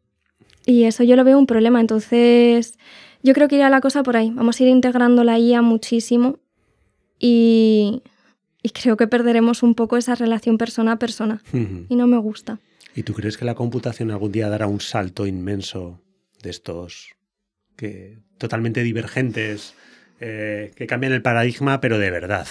[0.64, 1.82] Y eso yo lo veo un problema.
[1.82, 2.78] Entonces,
[3.22, 4.30] yo creo que irá la cosa por ahí.
[4.30, 6.38] Vamos a ir integrando la IA muchísimo
[7.18, 8.00] y,
[8.62, 11.42] y creo que perderemos un poco esa relación persona a persona.
[11.52, 12.60] Y no me gusta.
[12.94, 16.00] ¿Y tú crees que la computación algún día dará un salto inmenso
[16.42, 17.08] de estos
[17.76, 19.74] que totalmente divergentes,
[20.20, 22.46] eh, que cambian el paradigma, pero de verdad?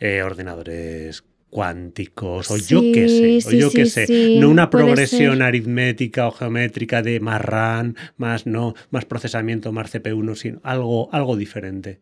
[0.00, 4.36] Eh, ordenadores cuánticos, o yo qué sé, Sí, o yo qué sí, sé.
[4.40, 5.42] no una progresión ser.
[5.44, 11.36] aritmética o geométrica de más RAM, más no, más procesamiento, más CPU, sino algo, algo
[11.36, 12.00] diferente.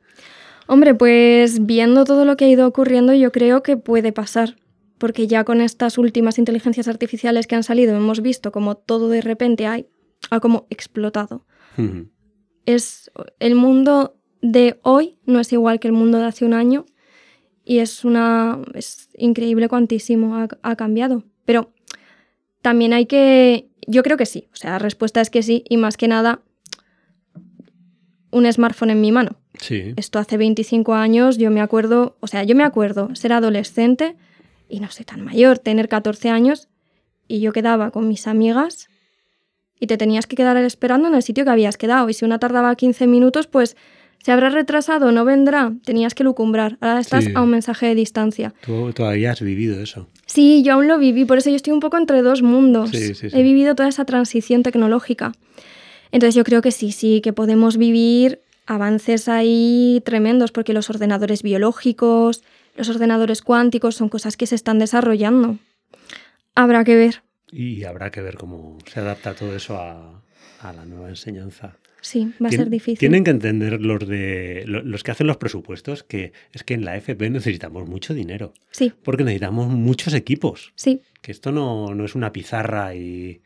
[0.68, 4.56] Hombre, pues viendo todo lo que ha ido ocurriendo, yo creo que puede pasar.
[5.02, 9.20] Porque ya con estas últimas inteligencias artificiales que han salido, hemos visto como todo de
[9.20, 9.88] repente hay,
[10.30, 11.44] ha como explotado.
[12.66, 13.10] Es
[13.40, 16.86] el mundo de hoy no es igual que el mundo de hace un año
[17.64, 21.24] y es una es increíble cuantísimo ha, ha cambiado.
[21.44, 21.72] Pero
[22.60, 24.46] también hay que, yo creo que sí.
[24.52, 26.42] O sea, la respuesta es que sí y más que nada
[28.30, 29.40] un smartphone en mi mano.
[29.58, 29.94] Sí.
[29.96, 34.14] Esto hace 25 años, yo me acuerdo, o sea, yo me acuerdo ser adolescente
[34.72, 36.68] y no sé tan mayor, tener 14 años
[37.28, 38.88] y yo quedaba con mis amigas
[39.78, 42.38] y te tenías que quedar esperando en el sitio que habías quedado y si una
[42.38, 43.76] tardaba 15 minutos, pues
[44.22, 46.78] se habrá retrasado, no vendrá, tenías que lucumbrar.
[46.80, 47.32] Ahora estás Sí.
[47.34, 48.54] a un mensaje de distancia.
[48.64, 50.08] Tú todavía has vivido eso.
[50.26, 52.90] Sí, yo aún lo viví, por eso yo estoy un poco entre dos mundos.
[52.90, 53.36] Sí, sí, sí.
[53.36, 55.32] He vivido toda esa transición tecnológica.
[56.12, 61.42] Entonces yo creo que sí, sí, que podemos vivir avances ahí tremendos, porque los ordenadores
[61.42, 62.42] biológicos,
[62.76, 65.58] los ordenadores cuánticos son cosas que se están desarrollando.
[66.54, 67.22] Habrá que ver.
[67.50, 70.22] Y habrá que ver cómo se adapta todo eso a,
[70.60, 71.76] a la nueva enseñanza.
[72.00, 72.98] Sí, va a ser difícil.
[72.98, 76.84] Tienen que entender los de lo- los que hacen los presupuestos que es que en
[76.84, 80.72] la FP necesitamos mucho dinero, Sí, porque necesitamos muchos equipos.
[80.74, 81.02] sí.
[81.20, 83.40] Que esto no, no es una pizarra y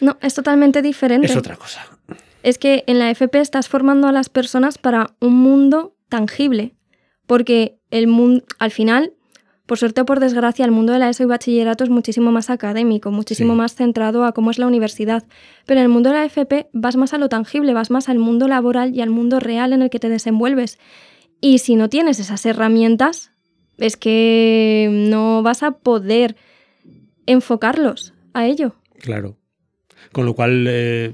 [0.00, 1.26] No, es totalmente diferente.
[1.26, 1.84] es otra cosa.
[2.42, 6.72] es que en la FP estás formando a las personas para un mundo tangible,
[7.26, 9.12] porque el mundo, al final,
[9.66, 12.50] por suerte o por desgracia, el mundo de la ESO y bachillerato es muchísimo más
[12.50, 13.58] académico, muchísimo Sí.
[13.58, 15.24] más centrado a cómo es la universidad,
[15.66, 18.18] pero en el mundo de la FP vas más a lo tangible, vas más al
[18.18, 20.78] mundo laboral y al mundo real en el que te desenvuelves.
[21.40, 23.32] Y si no tienes esas herramientas,
[23.78, 26.36] es que no vas a poder
[27.26, 28.74] enfocarlos a ello.
[29.00, 29.36] Claro.
[30.12, 31.12] Con lo cual eh,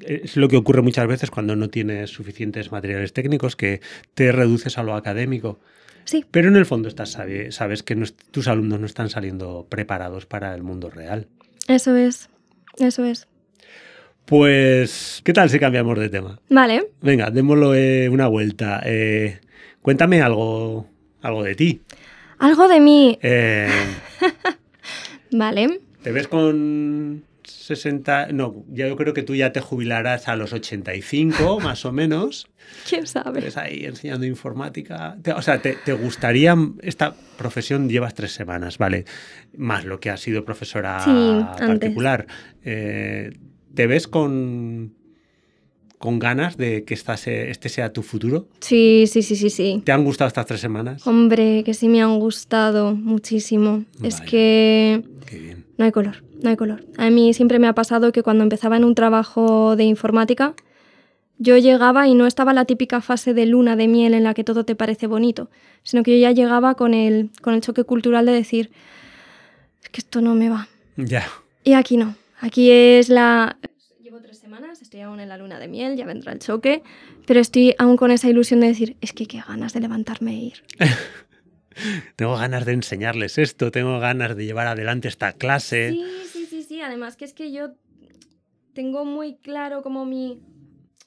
[0.00, 3.80] es lo que ocurre muchas veces cuando no tienes suficientes materiales técnicos, que
[4.14, 5.58] te reduces a lo académico.
[6.04, 9.66] Sí, Pero en el fondo estás, sabe- sabes que no tus alumnos no están saliendo
[9.70, 11.28] preparados para el mundo real.
[11.68, 12.28] eso es,
[12.78, 13.26] eso es.
[14.26, 16.40] Pues, ¿qué tal si cambiamos de tema?
[16.48, 18.80] Vale, Venga, démoslo eh, una vuelta.
[18.84, 19.38] Eh,
[19.82, 20.88] cuéntame algo,
[21.20, 21.82] algo de ti.
[22.38, 23.18] algo de mí.
[23.22, 23.68] Eh,
[25.30, 25.80] Vale.
[26.02, 28.28] ¿Te ves con 60?
[28.32, 32.46] No, ya yo creo que tú ya te jubilarás a los 85, más o menos.
[32.88, 33.40] ¿Quién sabe?
[33.40, 35.16] Ves ahí enseñando informática.
[35.22, 37.88] Te- o sea, te, te gustaría esta profesión?
[37.88, 39.04] Llevas tres semanas, vale.
[39.56, 41.10] Más lo que has sido profesora Sí,
[41.66, 42.26] particular.
[42.64, 43.32] Eh,
[43.74, 44.94] ¿Te ves con,
[45.98, 48.48] con ganas de que esta se- este sea tu futuro?
[48.60, 49.82] Sí, sí, sí, sí, sí.
[49.84, 51.06] ¿Te han gustado estas tres semanas?
[51.06, 53.84] Hombre, que sí me han gustado muchísimo.
[54.02, 55.63] Es que Qué bien.
[55.76, 56.84] No hay color, no hay color.
[56.96, 60.54] A mí siempre me ha pasado que cuando empezaba en un trabajo de informática,
[61.38, 64.44] yo llegaba y no estaba la típica fase de luna de miel en la que
[64.44, 65.50] todo te parece bonito,
[65.82, 68.70] sino que yo ya llegaba con el, con el choque cultural de decir,
[69.82, 70.68] es que esto no me va.
[70.96, 71.26] Ya.
[71.64, 72.14] Y aquí no.
[72.40, 73.56] Aquí es la...
[74.00, 76.82] Llevo tres semanas, estoy aún en la luna de miel, ya vendrá el choque,
[77.26, 80.34] pero estoy aún con esa ilusión de decir, es que qué ganas de levantarme e
[80.34, 80.62] ir.
[82.16, 85.90] Tengo ganas de enseñarles esto, tengo ganas de llevar adelante esta clase.
[85.90, 86.80] Sí, sí, sí, sí.
[86.80, 87.74] Además que es que yo
[88.72, 90.40] tengo muy claro como mi...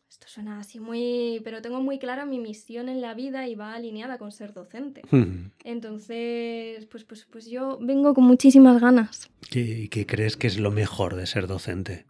[0.10, 1.41] Esto suena así muy...
[1.43, 5.01] Pero tengo muy clara mi misión en la vida y va alineada con ser docente.
[5.12, 5.51] Hmm.
[5.63, 9.30] Entonces, pues, pues, pues yo vengo con muchísimas ganas.
[9.49, 12.06] ¿Qué, qué crees que es lo mejor de ser docente?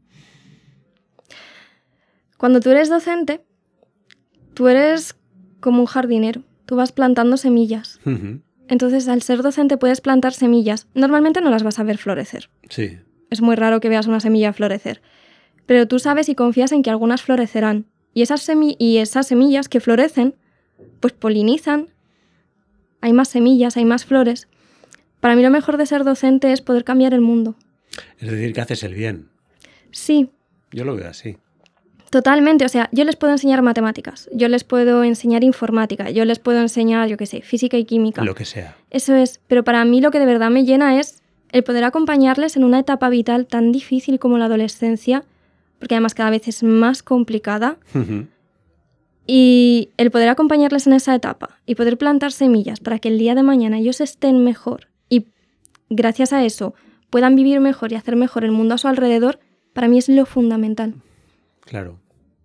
[2.38, 3.42] Cuando tú eres docente,
[4.54, 5.16] tú eres
[5.60, 6.44] como un jardinero.
[6.66, 8.00] Tú vas plantando semillas.
[8.06, 8.42] Ujú.
[8.70, 10.88] Entonces, al ser docente puedes plantar semillas.
[10.94, 12.50] Normalmente no las vas a ver florecer.
[12.70, 12.98] Sí.
[13.30, 15.02] Es muy raro que veas una semilla florecer.
[15.66, 17.86] Pero tú sabes y confías en que algunas florecerán.
[18.14, 20.36] Y esas, semi- y esas semillas que florecen,
[21.00, 21.90] pues polinizan.
[23.02, 24.48] Hay más semillas, hay más flores.
[25.20, 27.56] Para mí lo mejor de ser docente es poder cambiar el mundo.
[28.20, 29.30] Es decir, que haces el bien.
[29.92, 30.30] Sí,
[30.72, 31.38] Yo lo veo así.
[32.10, 36.40] Totalmente, o sea, yo les puedo enseñar matemáticas, yo les puedo enseñar informática, yo les
[36.40, 38.24] puedo enseñar, yo qué sé, física y química.
[38.24, 38.78] Lo que sea.
[38.92, 42.56] Eso es, pero para mí lo que de verdad me llena es el poder acompañarles
[42.56, 45.26] en una etapa vital tan difícil como la adolescencia,
[45.80, 47.78] porque además cada vez es más complicada,
[49.26, 53.36] y el poder acompañarles en esa etapa y poder plantar semillas para que el día
[53.36, 55.28] de mañana ellos estén mejor y
[55.90, 56.74] gracias a eso
[57.10, 59.40] puedan vivir mejor y hacer mejor el mundo a su alrededor,
[59.74, 60.96] para mí es lo fundamental.
[61.68, 62.00] Claro.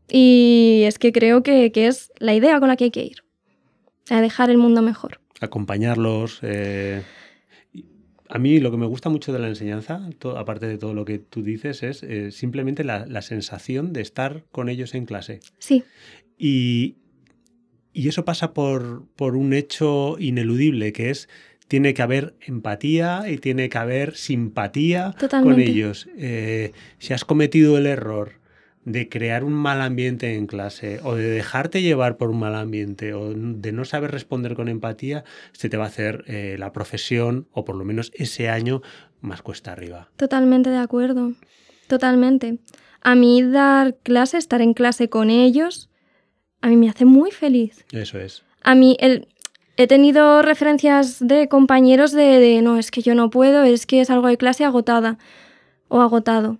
[0.09, 3.25] Y es que creo que, que es la idea con la que hay que ir,
[4.11, 5.21] a dejar el mundo mejor.
[5.41, 6.41] acompañarlos.
[6.43, 7.03] eh,
[8.29, 11.19] A mí lo que me gusta mucho de la enseñanza, aparte de todo lo que
[11.19, 15.41] tú dices, es eh, simplemente la, la sensación de estar con ellos en clase.
[15.59, 15.85] Sí,
[16.39, 16.97] Y,
[17.93, 21.29] y eso pasa por, por un hecho ineludible, que es,
[21.69, 26.09] tiene que haber empatía y tiene que haber simpatía con ellos.
[26.17, 28.41] Eh, si has cometido el error
[28.85, 33.15] de crear un mal ambiente en clase o de dejarte llevar por un mal ambiente
[33.15, 37.47] o de no saber responder con empatía, se te va a hacer eh, la profesión
[37.53, 38.83] o por lo menos ese año
[39.21, 40.09] más cuesta arriba.
[40.17, 41.33] totalmente de acuerdo.
[41.87, 42.59] Totalmente.
[43.03, 45.91] A mí dar clase, estar en clase con ellos,
[46.61, 47.85] a mí me hace muy feliz.
[47.93, 48.43] Eso es.
[48.63, 49.29] A mí el,
[49.77, 54.05] he tenido referencias de compañeros de, de, no, es que yo no puedo, es que
[54.05, 55.19] salgo de clase agotada
[55.89, 56.59] o agotado.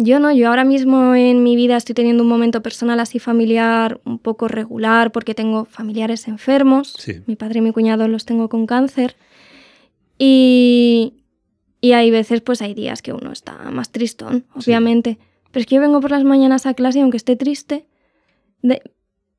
[0.00, 4.00] Yo no, yo ahora mismo en mi vida estoy teniendo un momento personal así familiar
[4.04, 6.94] un poco regular porque tengo familiares enfermos.
[6.96, 7.14] Sí.
[7.26, 9.16] Mi padre y mi cuñado los tengo con cáncer.
[10.18, 11.14] Y,
[11.80, 14.70] y hay veces, pues hay días que uno está más tristón, Sí.
[14.70, 15.18] obviamente.
[15.50, 17.86] Pero es que yo vengo por las mañanas a clase y aunque esté triste,
[18.62, 18.82] de-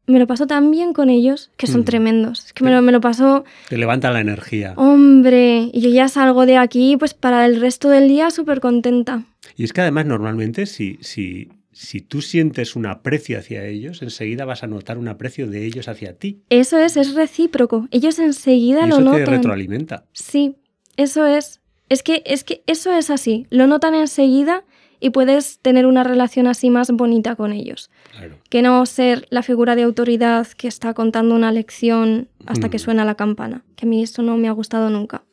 [0.07, 1.85] me lo paso tan bien con ellos que son Mm.
[1.85, 2.45] tremendos.
[2.47, 2.75] Es que me Sí.
[2.75, 4.73] lo, me lo paso, Te levanta la energía.
[4.75, 9.23] hombre, y yo ya salgo de aquí pues para el resto del día súper contenta.
[9.55, 14.45] Y es que además normalmente si, si, si tú sientes un aprecio hacia ellos, enseguida
[14.45, 16.41] vas a notar un aprecio de ellos hacia ti.
[16.49, 17.87] Eso es, es recíproco.
[17.91, 19.25] Ellos enseguida Y lo eso te notan.
[19.25, 20.05] retroalimenta.
[20.13, 20.55] Sí,
[20.97, 21.61] eso es.
[21.89, 23.47] Es que, es que eso es así.
[23.49, 24.63] Lo notan enseguida
[24.99, 27.89] y puedes tener una relación así más bonita con ellos.
[28.11, 28.35] Claro.
[28.49, 32.81] Que no ser la figura de autoridad que está contando una lección hasta que Mm.
[32.81, 33.63] suena la campana.
[33.75, 35.23] Que a mí eso no me ha gustado nunca.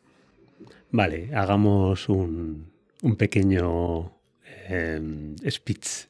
[0.92, 2.70] Vale, hagamos un,
[3.02, 4.12] un pequeño
[4.68, 5.00] eh,
[5.48, 6.06] speech.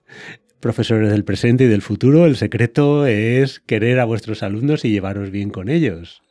[0.60, 5.30] Profesores del presente y del futuro, el secreto es querer a vuestros alumnos y llevaros
[5.30, 6.22] bien con ellos.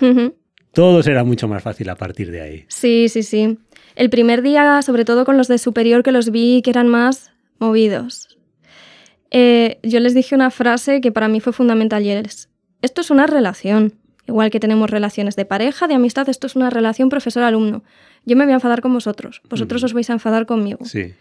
[0.00, 0.34] Ujú.
[0.72, 2.64] Todo será mucho más fácil a partir de ahí.
[2.68, 3.58] sí, sí, sí.
[3.94, 7.30] El primer día, sobre todo con los de superior, que los vi que eran más
[7.58, 8.38] movidos.
[9.30, 12.48] Eh, yo les dije una frase que para mí fue fundamental y es,
[12.80, 13.94] esto es una relación.
[14.26, 17.82] Igual que tenemos relaciones de pareja, de amistad, esto es una relación profesor-alumno.
[18.24, 19.86] Yo me voy a enfadar con vosotros, vosotros Ujú.
[19.86, 20.84] os vais a enfadar conmigo.
[20.84, 21.14] Sí,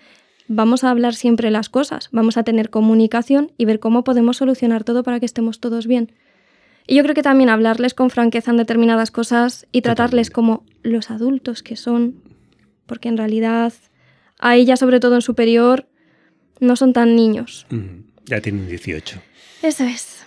[0.54, 4.84] Vamos a hablar siempre las cosas, vamos a tener comunicación y ver cómo podemos solucionar
[4.84, 6.12] todo para que estemos todos bien.
[6.86, 11.10] Y yo creo que también hablarles con franqueza en determinadas cosas y tratarles como los
[11.10, 12.16] adultos que son,
[12.86, 13.72] porque en realidad
[14.40, 15.88] a ella, sobre todo en superior,
[16.60, 17.66] no son tan niños.
[17.70, 19.22] Mm, ya tienen 18.
[19.62, 20.26] Eso es.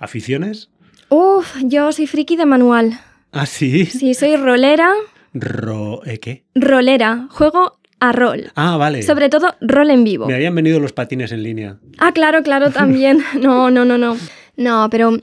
[0.00, 0.70] ¿Aficiones?
[1.08, 2.98] Uf, yo soy friki de manual.
[3.30, 3.86] Ah, sí.
[3.86, 4.90] Sí, soy rolera,
[5.34, 6.44] Ro ¿eh, ¿Qué?
[6.54, 8.52] rolera, juego a rol.
[8.54, 9.02] Ah, vale.
[9.02, 10.26] Sobre todo rol en vivo.
[10.26, 11.78] Me habían venido los patines en línea.
[11.98, 13.18] Ah, claro, claro, también.
[13.40, 14.16] No, no, no, no.
[14.56, 15.18] No, pero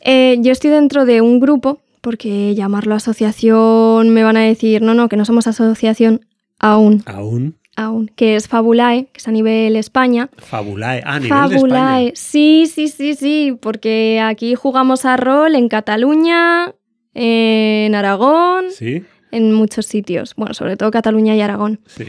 [0.00, 4.94] eh, yo estoy dentro de un grupo, porque llamarlo asociación me van a decir, no,
[4.94, 6.20] no, que no somos asociación
[6.58, 7.56] aún, Aún.
[7.76, 10.30] aún, que es Fabulae, que es a nivel España.
[10.38, 11.02] Fabulae.
[11.04, 12.12] Ah, a nivel de Fabulae, España.
[12.14, 16.72] sí, sí, sí, sí, porque aquí jugamos a rol en Cataluña,
[17.14, 19.02] en Aragón, Sí,
[19.36, 20.34] en muchos sitios.
[20.36, 21.80] Bueno, sobre todo Cataluña y Aragón.
[21.86, 22.04] sí.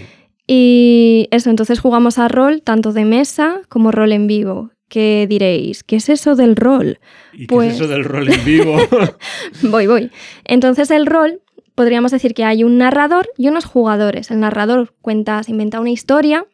[0.50, 4.72] Y eso, entonces jugamos a rol tanto de mesa como rol en vivo.
[4.88, 5.84] ¿Qué diréis?
[5.84, 7.00] ¿Qué es eso del rol?
[7.34, 8.78] ¿Y qué Pues- es eso del rol en vivo?
[9.64, 10.10] voy, voy.
[10.46, 11.42] Entonces el rol,
[11.76, 14.32] podríamos decir que hay un narrador y unos jugadores.
[14.32, 16.46] El narrador cuenta, se inventa una historia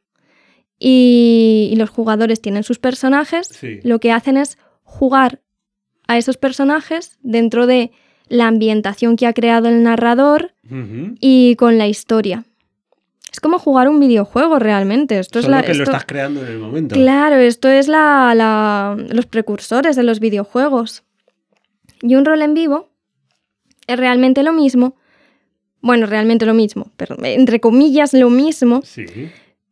[0.79, 3.47] y, y los jugadores tienen sus personajes.
[3.47, 3.79] Sí.
[3.83, 5.41] Lo que hacen es jugar
[6.07, 7.91] a esos personajes dentro de
[8.29, 10.53] la ambientación que ha creado el narrador
[11.19, 12.45] y con la historia.
[13.31, 15.17] Es como jugar un videojuego realmente.
[15.19, 16.95] Esto Solo es la, que lo estás creando en el momento.
[16.95, 21.03] Claro, esto es la, la- los precursores de los videojuegos.
[22.01, 22.89] Y un rol en vivo
[23.87, 24.95] es realmente lo mismo.
[25.81, 29.05] Bueno, realmente lo mismo, pero entre comillas lo mismo, Sí.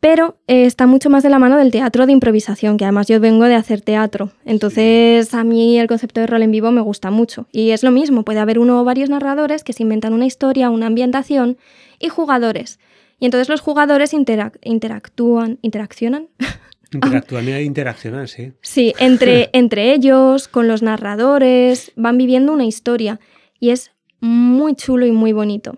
[0.01, 3.19] Pero eh, está mucho más de la mano del teatro de improvisación, que además yo
[3.21, 4.31] vengo de hacer teatro.
[4.45, 7.47] Entonces a mí el concepto de rol en vivo me gusta mucho.
[7.51, 10.69] Y es lo mismo, puede haber uno o varios narradores que se inventan una historia,
[10.69, 11.57] una ambientación
[11.99, 12.79] y jugadores.
[13.19, 16.27] Y entonces los jugadores interac- interactúan, interaccionan
[16.93, 18.51] Interactúan e interaccionan, sí.
[18.61, 23.19] Sí, entre, entre ellos, con los narradores, van viviendo una historia
[23.59, 25.77] y es muy chulo y muy bonito.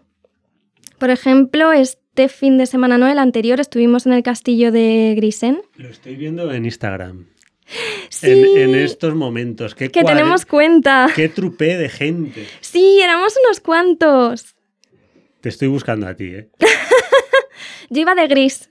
[0.98, 1.72] Por ejemplo,
[2.16, 5.64] este fin de semana, no el anterior, estuvimos en el castillo de Grisen.
[5.78, 7.26] Lo estoy viendo en Instagram.
[8.10, 9.74] Sí, En, en estos momentos.
[9.74, 11.08] Qué que tenemos cuenta.
[11.16, 12.46] Qué trupé de gente.
[12.62, 14.54] Sí, éramos unos cuantos.
[15.42, 16.50] Te estoy buscando a ti, ¿eh?
[17.90, 18.70] Yo iba de gris.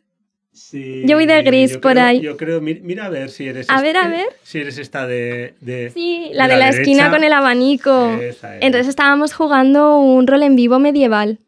[0.52, 2.20] Sí, Yo voy de gris por creo- ahí.
[2.20, 3.68] Yo creo, mi- mira a ver si eres.
[3.70, 4.26] A ver, a este- ver.
[4.44, 5.54] Si eres esta de.
[5.60, 8.12] de- Sí, la de la, esquina con el abanico.
[8.20, 8.56] Esa.
[8.58, 11.40] Entonces estábamos jugando un rol en vivo medieval.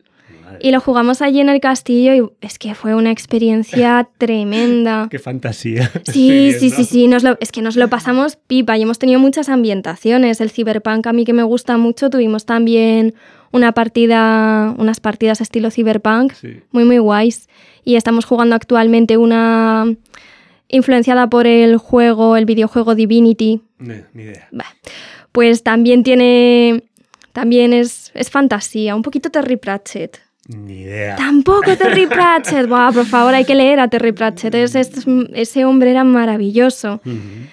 [0.64, 5.08] Y lo jugamos allí en el castillo y es que fue una experiencia tremenda.
[5.10, 5.90] Qué fantasía.
[6.10, 9.20] Sí, sí, sí, sí, nos lo- es que nos lo pasamos pipa y hemos tenido
[9.20, 10.40] muchas ambientaciones.
[10.40, 13.14] El cyberpunk a mí que me gusta mucho, tuvimos también
[13.52, 16.62] una partida, unas partidas estilo cyberpunk, Sí.
[16.72, 17.48] muy, muy guays.
[17.84, 19.84] Y estamos jugando actualmente una
[20.68, 23.60] influenciada por el juego, el videojuego Divinity.
[23.78, 24.48] Ni, ni idea.
[24.50, 24.64] Bah,
[25.32, 26.84] Pues también tiene,
[27.32, 30.23] también es, es fantasía, un poquito Terry Pratchett.
[30.48, 31.16] Ni idea.
[31.16, 32.68] Tampoco Terry Pratchett.
[32.68, 34.54] Buah, por favor, hay que leer a Terry Pratchett.
[34.54, 37.00] Es- es- ese hombre era maravilloso.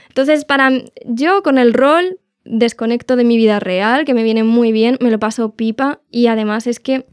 [0.09, 0.71] Entonces, para
[1.05, 5.09] yo con el rol desconecto de mi vida real, que me viene muy bien, me
[5.11, 7.05] lo paso pipa y además es que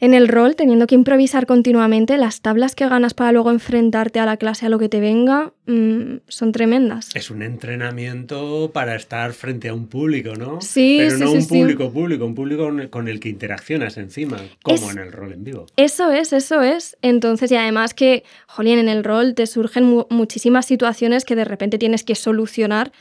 [0.00, 4.26] en el rol, teniendo que improvisar continuamente, las tablas que ganas para luego enfrentarte a
[4.26, 7.10] la clase, a lo que te venga, mm, son tremendas.
[7.14, 10.60] Es un entrenamiento para estar frente a un público, ¿no?
[10.60, 11.48] Sí, Pero sí, no sí, un sí.
[11.48, 15.44] público público, un público con el- que interaccionas encima, como Es- en el rol en
[15.44, 15.66] vivo.
[15.76, 16.96] Eso es, eso es.
[17.02, 21.44] Entonces, y además que, jolín, en el rol te surgen mu- muchísimas situaciones que de
[21.44, 22.92] repente tienes que solucionar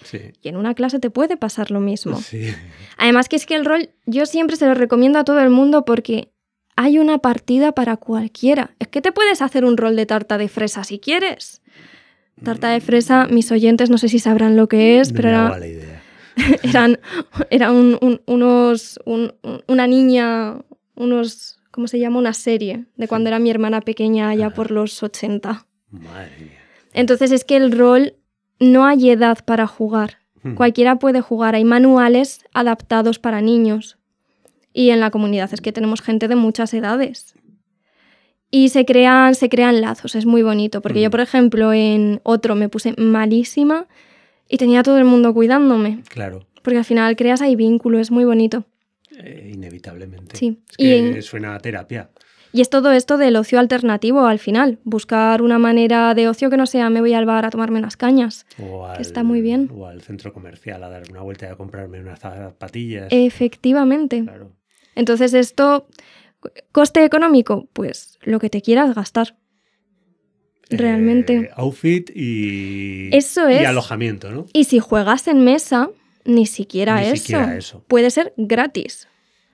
[0.42, 2.20] y en una clase te puede pasar lo mismo.
[2.20, 2.48] Sí.
[2.98, 5.86] Además que es que el rol yo siempre se lo recomiendo a todo el mundo
[5.86, 6.30] porque
[6.82, 8.72] hay una partida para cualquiera.
[8.80, 11.62] Es que te puedes hacer un rol de tarta de fresa si quieres.
[12.42, 15.68] Tarta de fresa, mis oyentes no sé si sabrán lo que es, No pero era,
[15.68, 16.02] idea.
[16.64, 16.98] eran
[17.50, 20.56] era un- un- unos un- un- una niña,
[20.96, 22.18] unos ¿cómo se llama?
[22.18, 24.56] Una serie de cuando era mi hermana pequeña allá Ajá.
[24.56, 25.66] por los 80.
[25.92, 26.60] Madre mía.
[26.94, 28.14] Entonces es que el rol
[28.62, 30.20] no hay edad para jugar.
[30.46, 30.56] Ujú.
[30.56, 31.56] Cualquiera puede jugar.
[31.56, 33.98] Hay manuales adaptados para niños.
[34.80, 37.36] Y en la comunidad es que tenemos gente de muchas edades.
[38.50, 40.82] Y se crean, se crean lazos, es muy bonito.
[40.82, 43.88] Porque yo, por ejemplo, en otro me puse malísima
[44.48, 46.02] y tenía todo el mundo cuidándome.
[46.08, 46.46] Claro.
[46.64, 48.64] Porque al final creas ahí vínculo, es muy bonito.
[49.22, 50.38] Eh, inevitablemente.
[50.38, 50.62] Sí.
[50.70, 52.10] Es que Y en- suena a terapia.
[52.54, 54.80] Y es todo esto del ocio alternativo al final.
[54.86, 57.98] Buscar una manera de ocio que no sea me voy al bar a tomarme unas
[57.98, 58.46] cañas.
[58.64, 59.70] O al, está muy bien.
[59.76, 63.08] O al centro comercial a dar una vuelta y a comprarme unas zapatillas.
[63.12, 64.24] Efectivamente.
[64.24, 64.54] Claro.
[65.00, 65.88] Entonces esto,
[66.74, 69.36] coste económico, pues lo que te quieras gastar.
[70.70, 71.34] Realmente.
[71.36, 73.66] Eh, outfit y, Eso y es.
[73.68, 74.46] alojamiento, ¿no?
[74.54, 75.90] Y si juegas en mesa,
[76.26, 77.16] ni siquiera, Ni eso.
[77.16, 77.84] siquiera eso.
[77.88, 79.08] Puede ser gratis.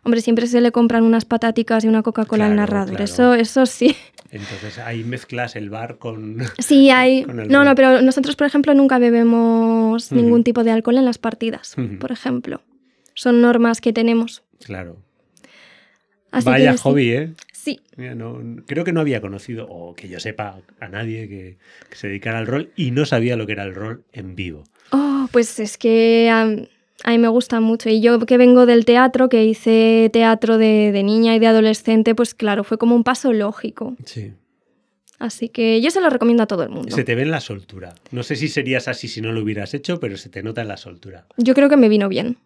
[0.03, 2.89] Hombre, siempre se le compran unas patáticas y una Coca-Cola al narrador.
[2.89, 3.03] claro.
[3.05, 3.95] Eso, eso sí.
[4.29, 6.39] Entonces ahí mezclas el bar con...
[6.59, 7.23] Sí, hay.
[7.25, 11.05] Con el No, no, pero nosotros, por ejemplo, nunca bebemos ningún tipo de alcohol en
[11.05, 12.61] las partidas, por ejemplo.
[13.13, 14.43] Son normas que tenemos.
[14.63, 14.97] Claro.
[16.35, 17.33] Así Vaya que hobby, ¿eh?
[17.53, 21.57] Sí, Mira, no- creo que no había conocido, o que yo sepa, a nadie que,
[21.89, 24.65] que se dedicara al rol y no sabía lo que era el rol en vivo.
[24.91, 27.89] Oh, pues es que a, a mí me gusta mucho.
[27.89, 32.15] Y yo que vengo del teatro, que hice teatro de, de niña y de adolescente,
[32.15, 33.95] pues claro, fue como un paso lógico.
[34.03, 34.33] Sí.
[35.17, 36.93] Así que yo se lo recomiendo a todo el mundo.
[36.93, 37.95] Se te ve en la soltura.
[38.11, 40.67] No sé si serías así si no lo hubieras hecho, pero se te nota en
[40.67, 41.25] la soltura.
[41.37, 42.37] Yo creo que me vino bien.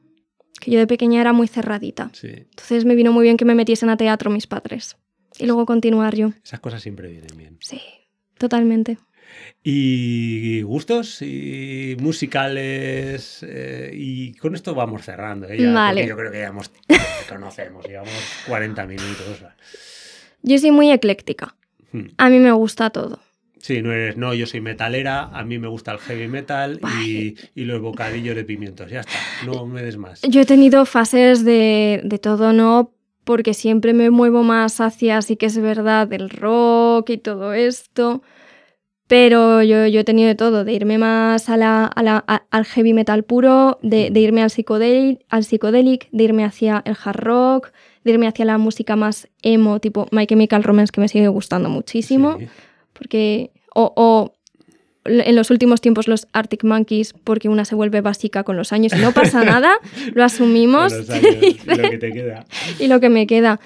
[0.59, 2.09] Que yo de pequeña era muy cerradita.
[2.13, 2.27] Sí.
[2.27, 4.97] Entonces me vino muy bien que me metiesen a teatro mis padres.
[5.37, 6.31] Y luego continuar yo.
[6.43, 7.57] Esas cosas siempre vienen bien.
[7.61, 7.81] Sí,
[8.37, 8.97] totalmente.
[9.63, 13.43] Y gustos y musicales.
[13.47, 15.47] eh, y con esto vamos cerrando.
[15.47, 15.57] ¿eh?
[15.61, 16.07] Ya, Vale.
[16.07, 16.71] Yo creo que ya hemos,
[17.29, 18.13] conocemos, llevamos
[18.47, 19.43] 40 minutos.
[20.41, 21.55] Yo soy muy ecléctica.
[21.91, 22.07] Hmm.
[22.17, 23.19] A mí me gusta todo.
[23.59, 27.35] Sí, no eres, no, yo soy metalera, a mí me gusta el heavy metal y,
[27.55, 29.11] y los bocadillos de pimientos, ya está,
[29.45, 30.21] no me des más.
[30.27, 32.91] Yo he tenido fases de, de todo, ¿no?
[33.25, 38.23] Porque siempre me muevo más hacia, sí que es verdad, el rock y todo esto.
[39.07, 42.43] Pero yo, yo he tenido de todo, de irme más a la, a la- a-
[42.51, 46.95] al heavy metal puro, de, de irme al psicodélic, al psicodélic, de irme hacia el
[47.03, 47.71] hard rock,
[48.03, 51.69] de irme hacia la música más emo, tipo My Chemical Romance, que me sigue gustando
[51.69, 52.37] muchísimo.
[52.39, 52.47] Sí.
[52.99, 53.49] Porque.
[53.73, 54.33] O, o
[55.05, 58.93] en los últimos tiempos los Arctic Monkeys, porque una se vuelve básica con los años
[58.93, 59.79] y no pasa nada,
[60.13, 62.45] lo asumimos años, lo que te queda.
[62.79, 63.59] y lo que me queda.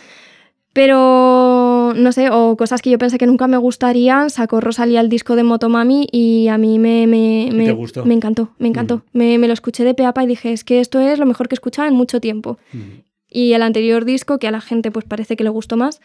[0.73, 5.09] Pero, no sé, o cosas que yo pensé que nunca me gustarían, sacó Rosalía el
[5.09, 8.05] disco de Motomami y a mí me, me, ¿Y me, te gustó?
[8.05, 9.03] me encantó, me encantó.
[9.13, 11.53] Me, me lo escuché de peapa y dije, es que esto es lo mejor que
[11.53, 12.57] he escuchado en mucho tiempo.
[12.71, 13.03] Mm.
[13.29, 16.01] Y el anterior disco, que a la gente pues parece que le gustó más,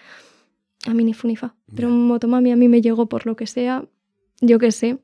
[0.87, 1.55] a mí ni fu ni fa.
[1.74, 1.95] Pero Ya.
[1.95, 3.85] Motomami a mí me llegó por lo que sea,
[4.41, 4.99] yo qué sé.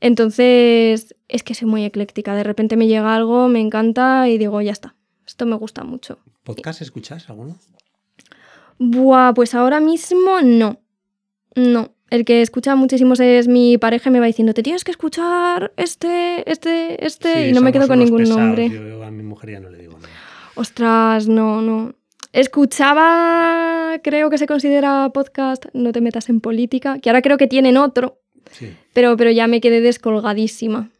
[0.00, 2.34] Entonces, es que soy muy ecléctica.
[2.34, 4.94] De repente me llega algo, me encanta y digo, ya está,
[5.26, 6.18] esto me gusta mucho.
[6.44, 7.56] ¿Podcast escuchas alguno?
[8.78, 10.80] Buah, pues ahora mismo no.
[11.54, 11.92] No.
[12.10, 15.72] El que escucha muchísimos es mi pareja y me va diciendo, te tienes que escuchar
[15.76, 18.40] este, este, este, Sí, y no me quedo con ningún pesados.
[18.40, 18.68] nombre.
[18.70, 20.08] Yo a mi mujer ya no le digo nada.
[20.54, 21.94] Ostras, no, no.
[22.32, 27.46] Escuchaba, creo que se considera podcast, no te metas en política, que ahora creo que
[27.46, 28.20] tienen otro,
[28.52, 28.74] Sí.
[28.92, 30.90] pero, pero ya me quedé descolgadísima.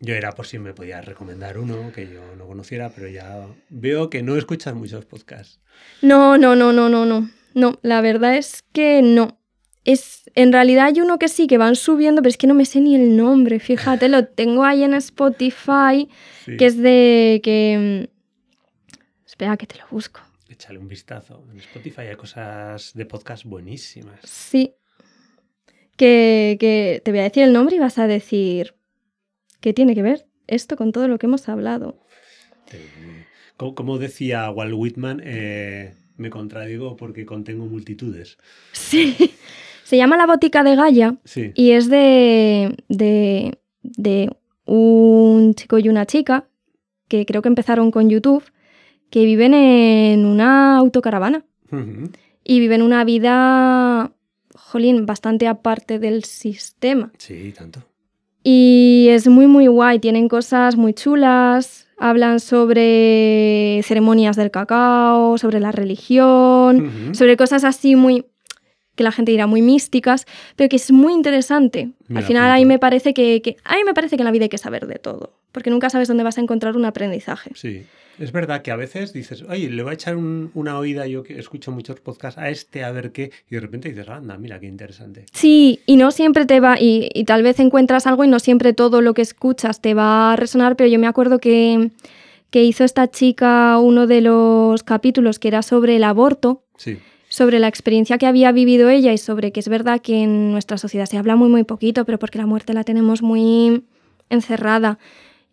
[0.00, 4.10] Yo era por si me podías recomendar uno que yo no conociera, pero ya veo
[4.10, 5.60] que no escuchas muchos podcasts.
[6.02, 7.30] No, no, no, no, no, no.
[7.54, 9.38] No, la verdad es que no.
[9.84, 12.64] Es, en realidad hay uno que sí, que van subiendo, pero es que no me
[12.66, 13.58] sé ni el nombre.
[13.60, 16.08] Fíjate, lo tengo ahí en Spotify,
[16.44, 16.56] Sí.
[16.58, 18.06] que es de que...
[18.08, 18.96] mm,
[19.26, 20.20] Espera, que te lo busco.
[20.56, 21.44] Échale un vistazo.
[21.52, 24.18] En Spotify hay cosas de podcast buenísimas.
[24.24, 24.72] Sí.
[25.98, 28.74] Que, que te voy a decir el nombre y vas a decir...
[29.60, 31.98] ¿Qué tiene que ver esto con todo lo que hemos hablado?
[32.72, 33.26] Eh,
[33.58, 38.38] Como, como decía Walt Whitman, eh, me contradigo porque contengo multitudes.
[38.72, 39.14] Sí.
[39.84, 41.16] Se llama La Botica de Gaia.
[41.24, 41.52] Sí.
[41.54, 44.30] Y es de, de, de
[44.64, 46.48] un chico y una chica
[47.08, 48.44] que creo que empezaron con YouTube,
[49.10, 51.44] que viven en una autocaravana
[52.44, 54.12] y viven una vida,
[54.54, 57.10] jolín, bastante aparte del sistema.
[57.18, 57.80] Sí, tanto.
[58.42, 59.98] Y es muy, muy guay.
[59.98, 61.88] Tienen cosas muy chulas.
[61.98, 68.26] Hablan sobre ceremonias del cacao, sobre la religión, sobre cosas así muy
[68.94, 70.24] que la gente dirá muy místicas,
[70.56, 71.90] pero que es muy interesante.
[72.08, 74.30] Me Al final ahí me parece que, que- a mí me parece que en la
[74.30, 77.50] vida hay que saber de todo, porque nunca sabes dónde vas a encontrar un aprendizaje.
[77.54, 77.82] Sí.
[78.18, 81.22] Es verdad que a veces dices, oye, le voy a echar un- una oída, yo
[81.22, 84.58] que escucho muchos podcasts, a este a ver qué, y de repente dices, anda, mira
[84.58, 85.26] qué interesante.
[85.32, 88.72] Sí, y no siempre te va, y, y tal vez encuentras algo y no siempre
[88.72, 91.90] todo lo que escuchas te va a resonar, pero yo me acuerdo que,
[92.50, 96.96] que hizo esta chica uno de los capítulos que era sobre el aborto, Sí.
[97.28, 100.78] sobre la experiencia que había vivido ella y sobre que es verdad que en nuestra
[100.78, 103.82] sociedad se habla muy muy poquito, pero porque la muerte la tenemos muy
[104.30, 104.98] encerrada.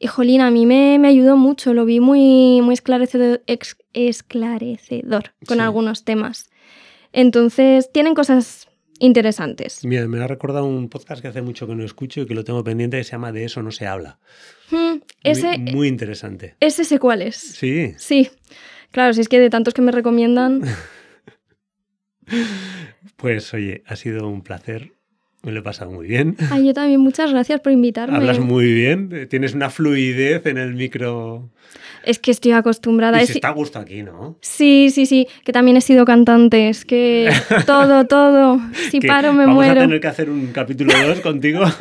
[0.03, 5.33] Y jolín, a mí me, me ayudó mucho, lo vi muy, muy esclarecedor, ex- esclarecedor
[5.47, 5.63] con Sí.
[5.63, 6.49] algunos temas.
[7.13, 8.67] Entonces, tienen cosas
[8.99, 9.85] interesantes.
[9.85, 12.43] Mira, me ha recordado un podcast que hace mucho que no escucho y que lo
[12.43, 14.19] tengo pendiente que se llama De eso no se habla.
[14.71, 16.55] Hmm, Muy- ese, muy, interesante.
[16.59, 17.37] ese sé cuál es.
[17.37, 17.93] Sí.
[17.97, 18.29] Sí.
[18.91, 20.63] Claro, si es que de tantos que me recomiendan.
[23.17, 24.91] Pues oye, ha sido un placer.
[25.43, 26.37] Me lo he pasado muy bien.
[26.51, 28.15] Ay, yo también, muchas gracias por invitarme.
[28.15, 31.49] Hablas muy bien, tienes una fluidez en el micro.
[32.05, 33.19] Es que estoy acostumbrada.
[33.19, 34.37] Y Es- se está a gusto aquí, ¿no?
[34.41, 37.29] Sí, sí, sí, que también he sido cantante, es que
[37.67, 39.81] todo, todo, si Que paro me vamos muero.
[39.81, 41.61] a tener que hacer un capítulo 2 contigo.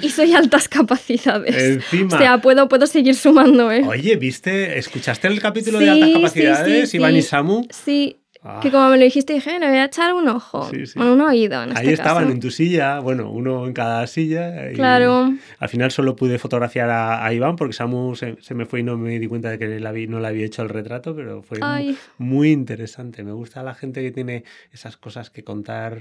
[0.00, 1.56] Y soy altas capacidades.
[1.56, 2.16] Encima.
[2.16, 3.84] O sea, puedo, puedo seguir sumando, ¿eh?
[3.86, 4.76] Oye, ¿viste?
[4.78, 7.66] ¿Escuchaste el capítulo Sí, de altas capacidades, sí, Iván y Samu?
[7.70, 8.16] Sí,
[8.46, 10.98] Ah, que como me lo dijiste dije, le voy a echar un ojo, Sí, sí.
[10.98, 12.34] bueno, un oído en Ahí este estaban caso.
[12.34, 14.70] en tu silla, bueno, uno en cada silla.
[14.70, 18.66] y Claro, Al final solo pude fotografiar a, a Iván porque Samu se, se me
[18.66, 20.68] fue y no me di cuenta de que le habí- no le había hecho el
[20.68, 23.24] retrato, pero fue mu- ay, muy interesante.
[23.24, 25.98] Me gusta la gente que tiene esas cosas que contar.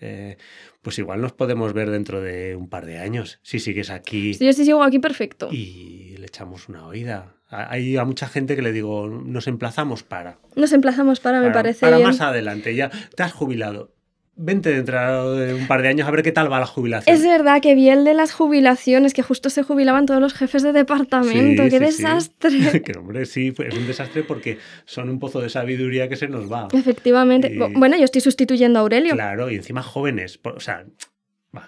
[0.00, 0.36] eh,
[0.82, 4.52] pues igual nos podemos ver dentro de un par de años, si sigues aquí yo
[4.52, 5.48] sí sigo aquí perfecto.
[5.52, 7.36] y le echamos una oída.
[7.68, 10.38] Hay a mucha gente que le digo, nos emplazamos para.
[10.56, 12.08] Nos emplazamos para, me parece para bien.
[12.08, 13.92] más adelante, ya te has jubilado.
[14.36, 17.14] Vente dentro de un par de años a ver qué tal va la jubilación.
[17.14, 20.64] Es verdad que vi el de las jubilaciones, que justo se jubilaban todos los jefes
[20.64, 21.62] de departamento.
[21.62, 22.02] Sí, ¡Qué sí, sí.
[22.02, 22.82] desastre!
[22.84, 26.50] que hombre, sí, es un desastre porque son un pozo de sabiduría que se nos
[26.52, 26.66] va.
[26.72, 27.52] Efectivamente.
[27.54, 29.14] Y- Bueno, yo estoy sustituyendo a Aurelio.
[29.14, 30.84] Claro, y encima jóvenes, o sea,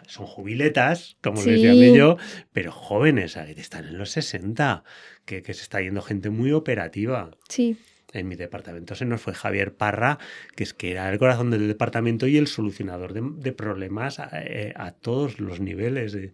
[0.06, 1.50] son jubiletas, como Sí.
[1.50, 2.16] les llamé yo,
[2.52, 4.84] pero jóvenes, están en los 60,
[5.24, 7.30] que, que se está yendo gente muy operativa.
[7.48, 7.76] Sí.
[8.12, 10.18] En mi departamento se nos fue Javier Parra,
[10.54, 14.30] que es que era el corazón del departamento y el solucionador de, de problemas a,
[14.32, 16.14] eh, a todos los niveles.
[16.14, 16.32] eh.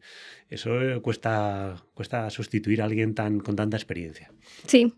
[0.48, 4.30] Eso eh, cuesta, cuesta sustituir a alguien tan, con tanta experiencia.
[4.66, 4.92] Sí,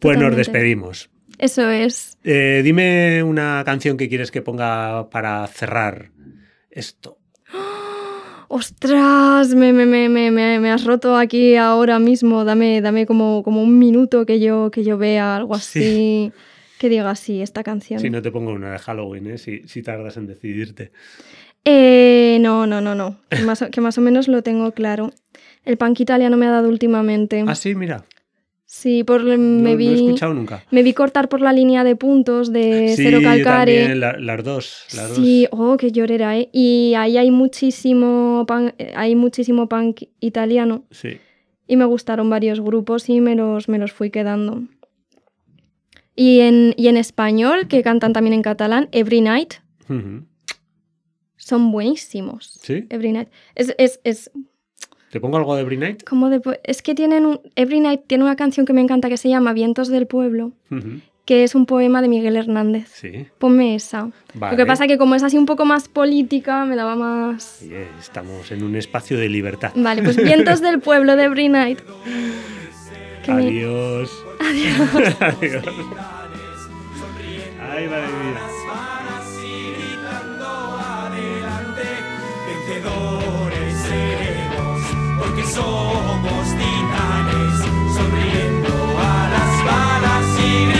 [0.00, 1.10] Pues nos despedimos.
[1.38, 2.16] eso es.
[2.24, 6.10] Eh, dime una canción que quieres que ponga para cerrar
[6.70, 7.18] esto.
[8.56, 9.52] ¡Ostras!
[9.52, 12.44] Me, me, me, me, has roto aquí ahora mismo.
[12.44, 15.80] Dame, dame como, como un minuto que yo, que yo vea algo así.
[15.80, 16.32] Sí.
[16.78, 17.98] que diga sí, esta canción.
[17.98, 19.38] Si no te pongo una de Halloween, ¿eh?
[19.38, 20.92] si, si tardas en decidirte.
[21.64, 23.18] Eh, no, no, no, no.
[23.28, 25.10] Que más, que más o menos lo tengo claro.
[25.64, 27.44] El punk italiano me ha dado últimamente.
[27.48, 28.04] Ah, sí, mira.
[28.76, 30.64] Sí, por, me, no, vi, no he escuchado nunca.
[30.72, 33.72] me vi cortar por la línea de puntos de Sí, Cero Calcare.
[33.82, 34.84] también, la- las dos.
[34.94, 35.60] Las Sí, dos.
[35.60, 36.48] oh, qué llorera, ¿eh?
[36.52, 41.18] Y ahí hay muchísimo punk, eh, hay muchísimo punk italiano Sí.
[41.68, 44.64] y me gustaron varios grupos y me los, me los fui quedando.
[46.16, 49.54] Y en, y en español, que cantan también en catalán, Every Night,
[51.36, 52.58] son buenísimos.
[52.62, 52.86] ¿Sí?
[52.90, 53.28] Every Night.
[53.54, 54.30] Es, es, es
[55.14, 56.02] ¿Te pongo algo de Every Night?
[56.02, 56.40] como de...
[56.64, 57.38] Es que tienen un...
[57.54, 60.50] Every Night tiene una canción que me encanta que se llama Vientos del Pueblo,
[61.24, 62.88] que es un poema de Miguel Hernández.
[62.92, 63.26] Sí.
[63.38, 64.10] Ponme esa.
[64.34, 64.54] Vale.
[64.54, 67.60] Lo que pasa que como es así un poco más política, me daba más...
[67.62, 69.70] Oye, estamos en un espacio de libertad.
[69.76, 71.78] Vale, pues Vientos del Pueblo de Every Night.
[73.24, 74.10] Que me- Adiós.
[74.40, 75.16] Adiós.
[75.20, 75.64] Adiós.
[77.70, 78.40] Ay, madre mía.
[85.46, 87.58] Somos titanes,
[87.94, 90.73] sonriendo a las balas y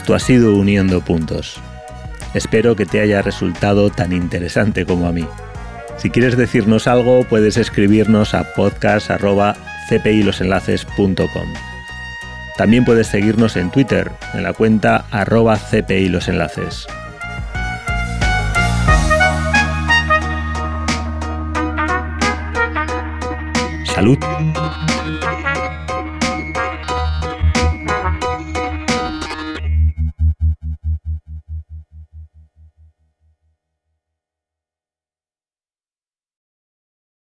[0.00, 1.60] Esto ha sido Uniendo Puntos.
[2.32, 5.26] Espero que te haya resultado tan interesante como a mí.
[5.98, 11.52] Si quieres decirnos algo, puedes escribirnos a podcast.cpilosenlaces.com.
[12.56, 16.86] También puedes seguirnos en Twitter, en la cuenta arroba cpilosenlaces.
[23.84, 24.16] Salud.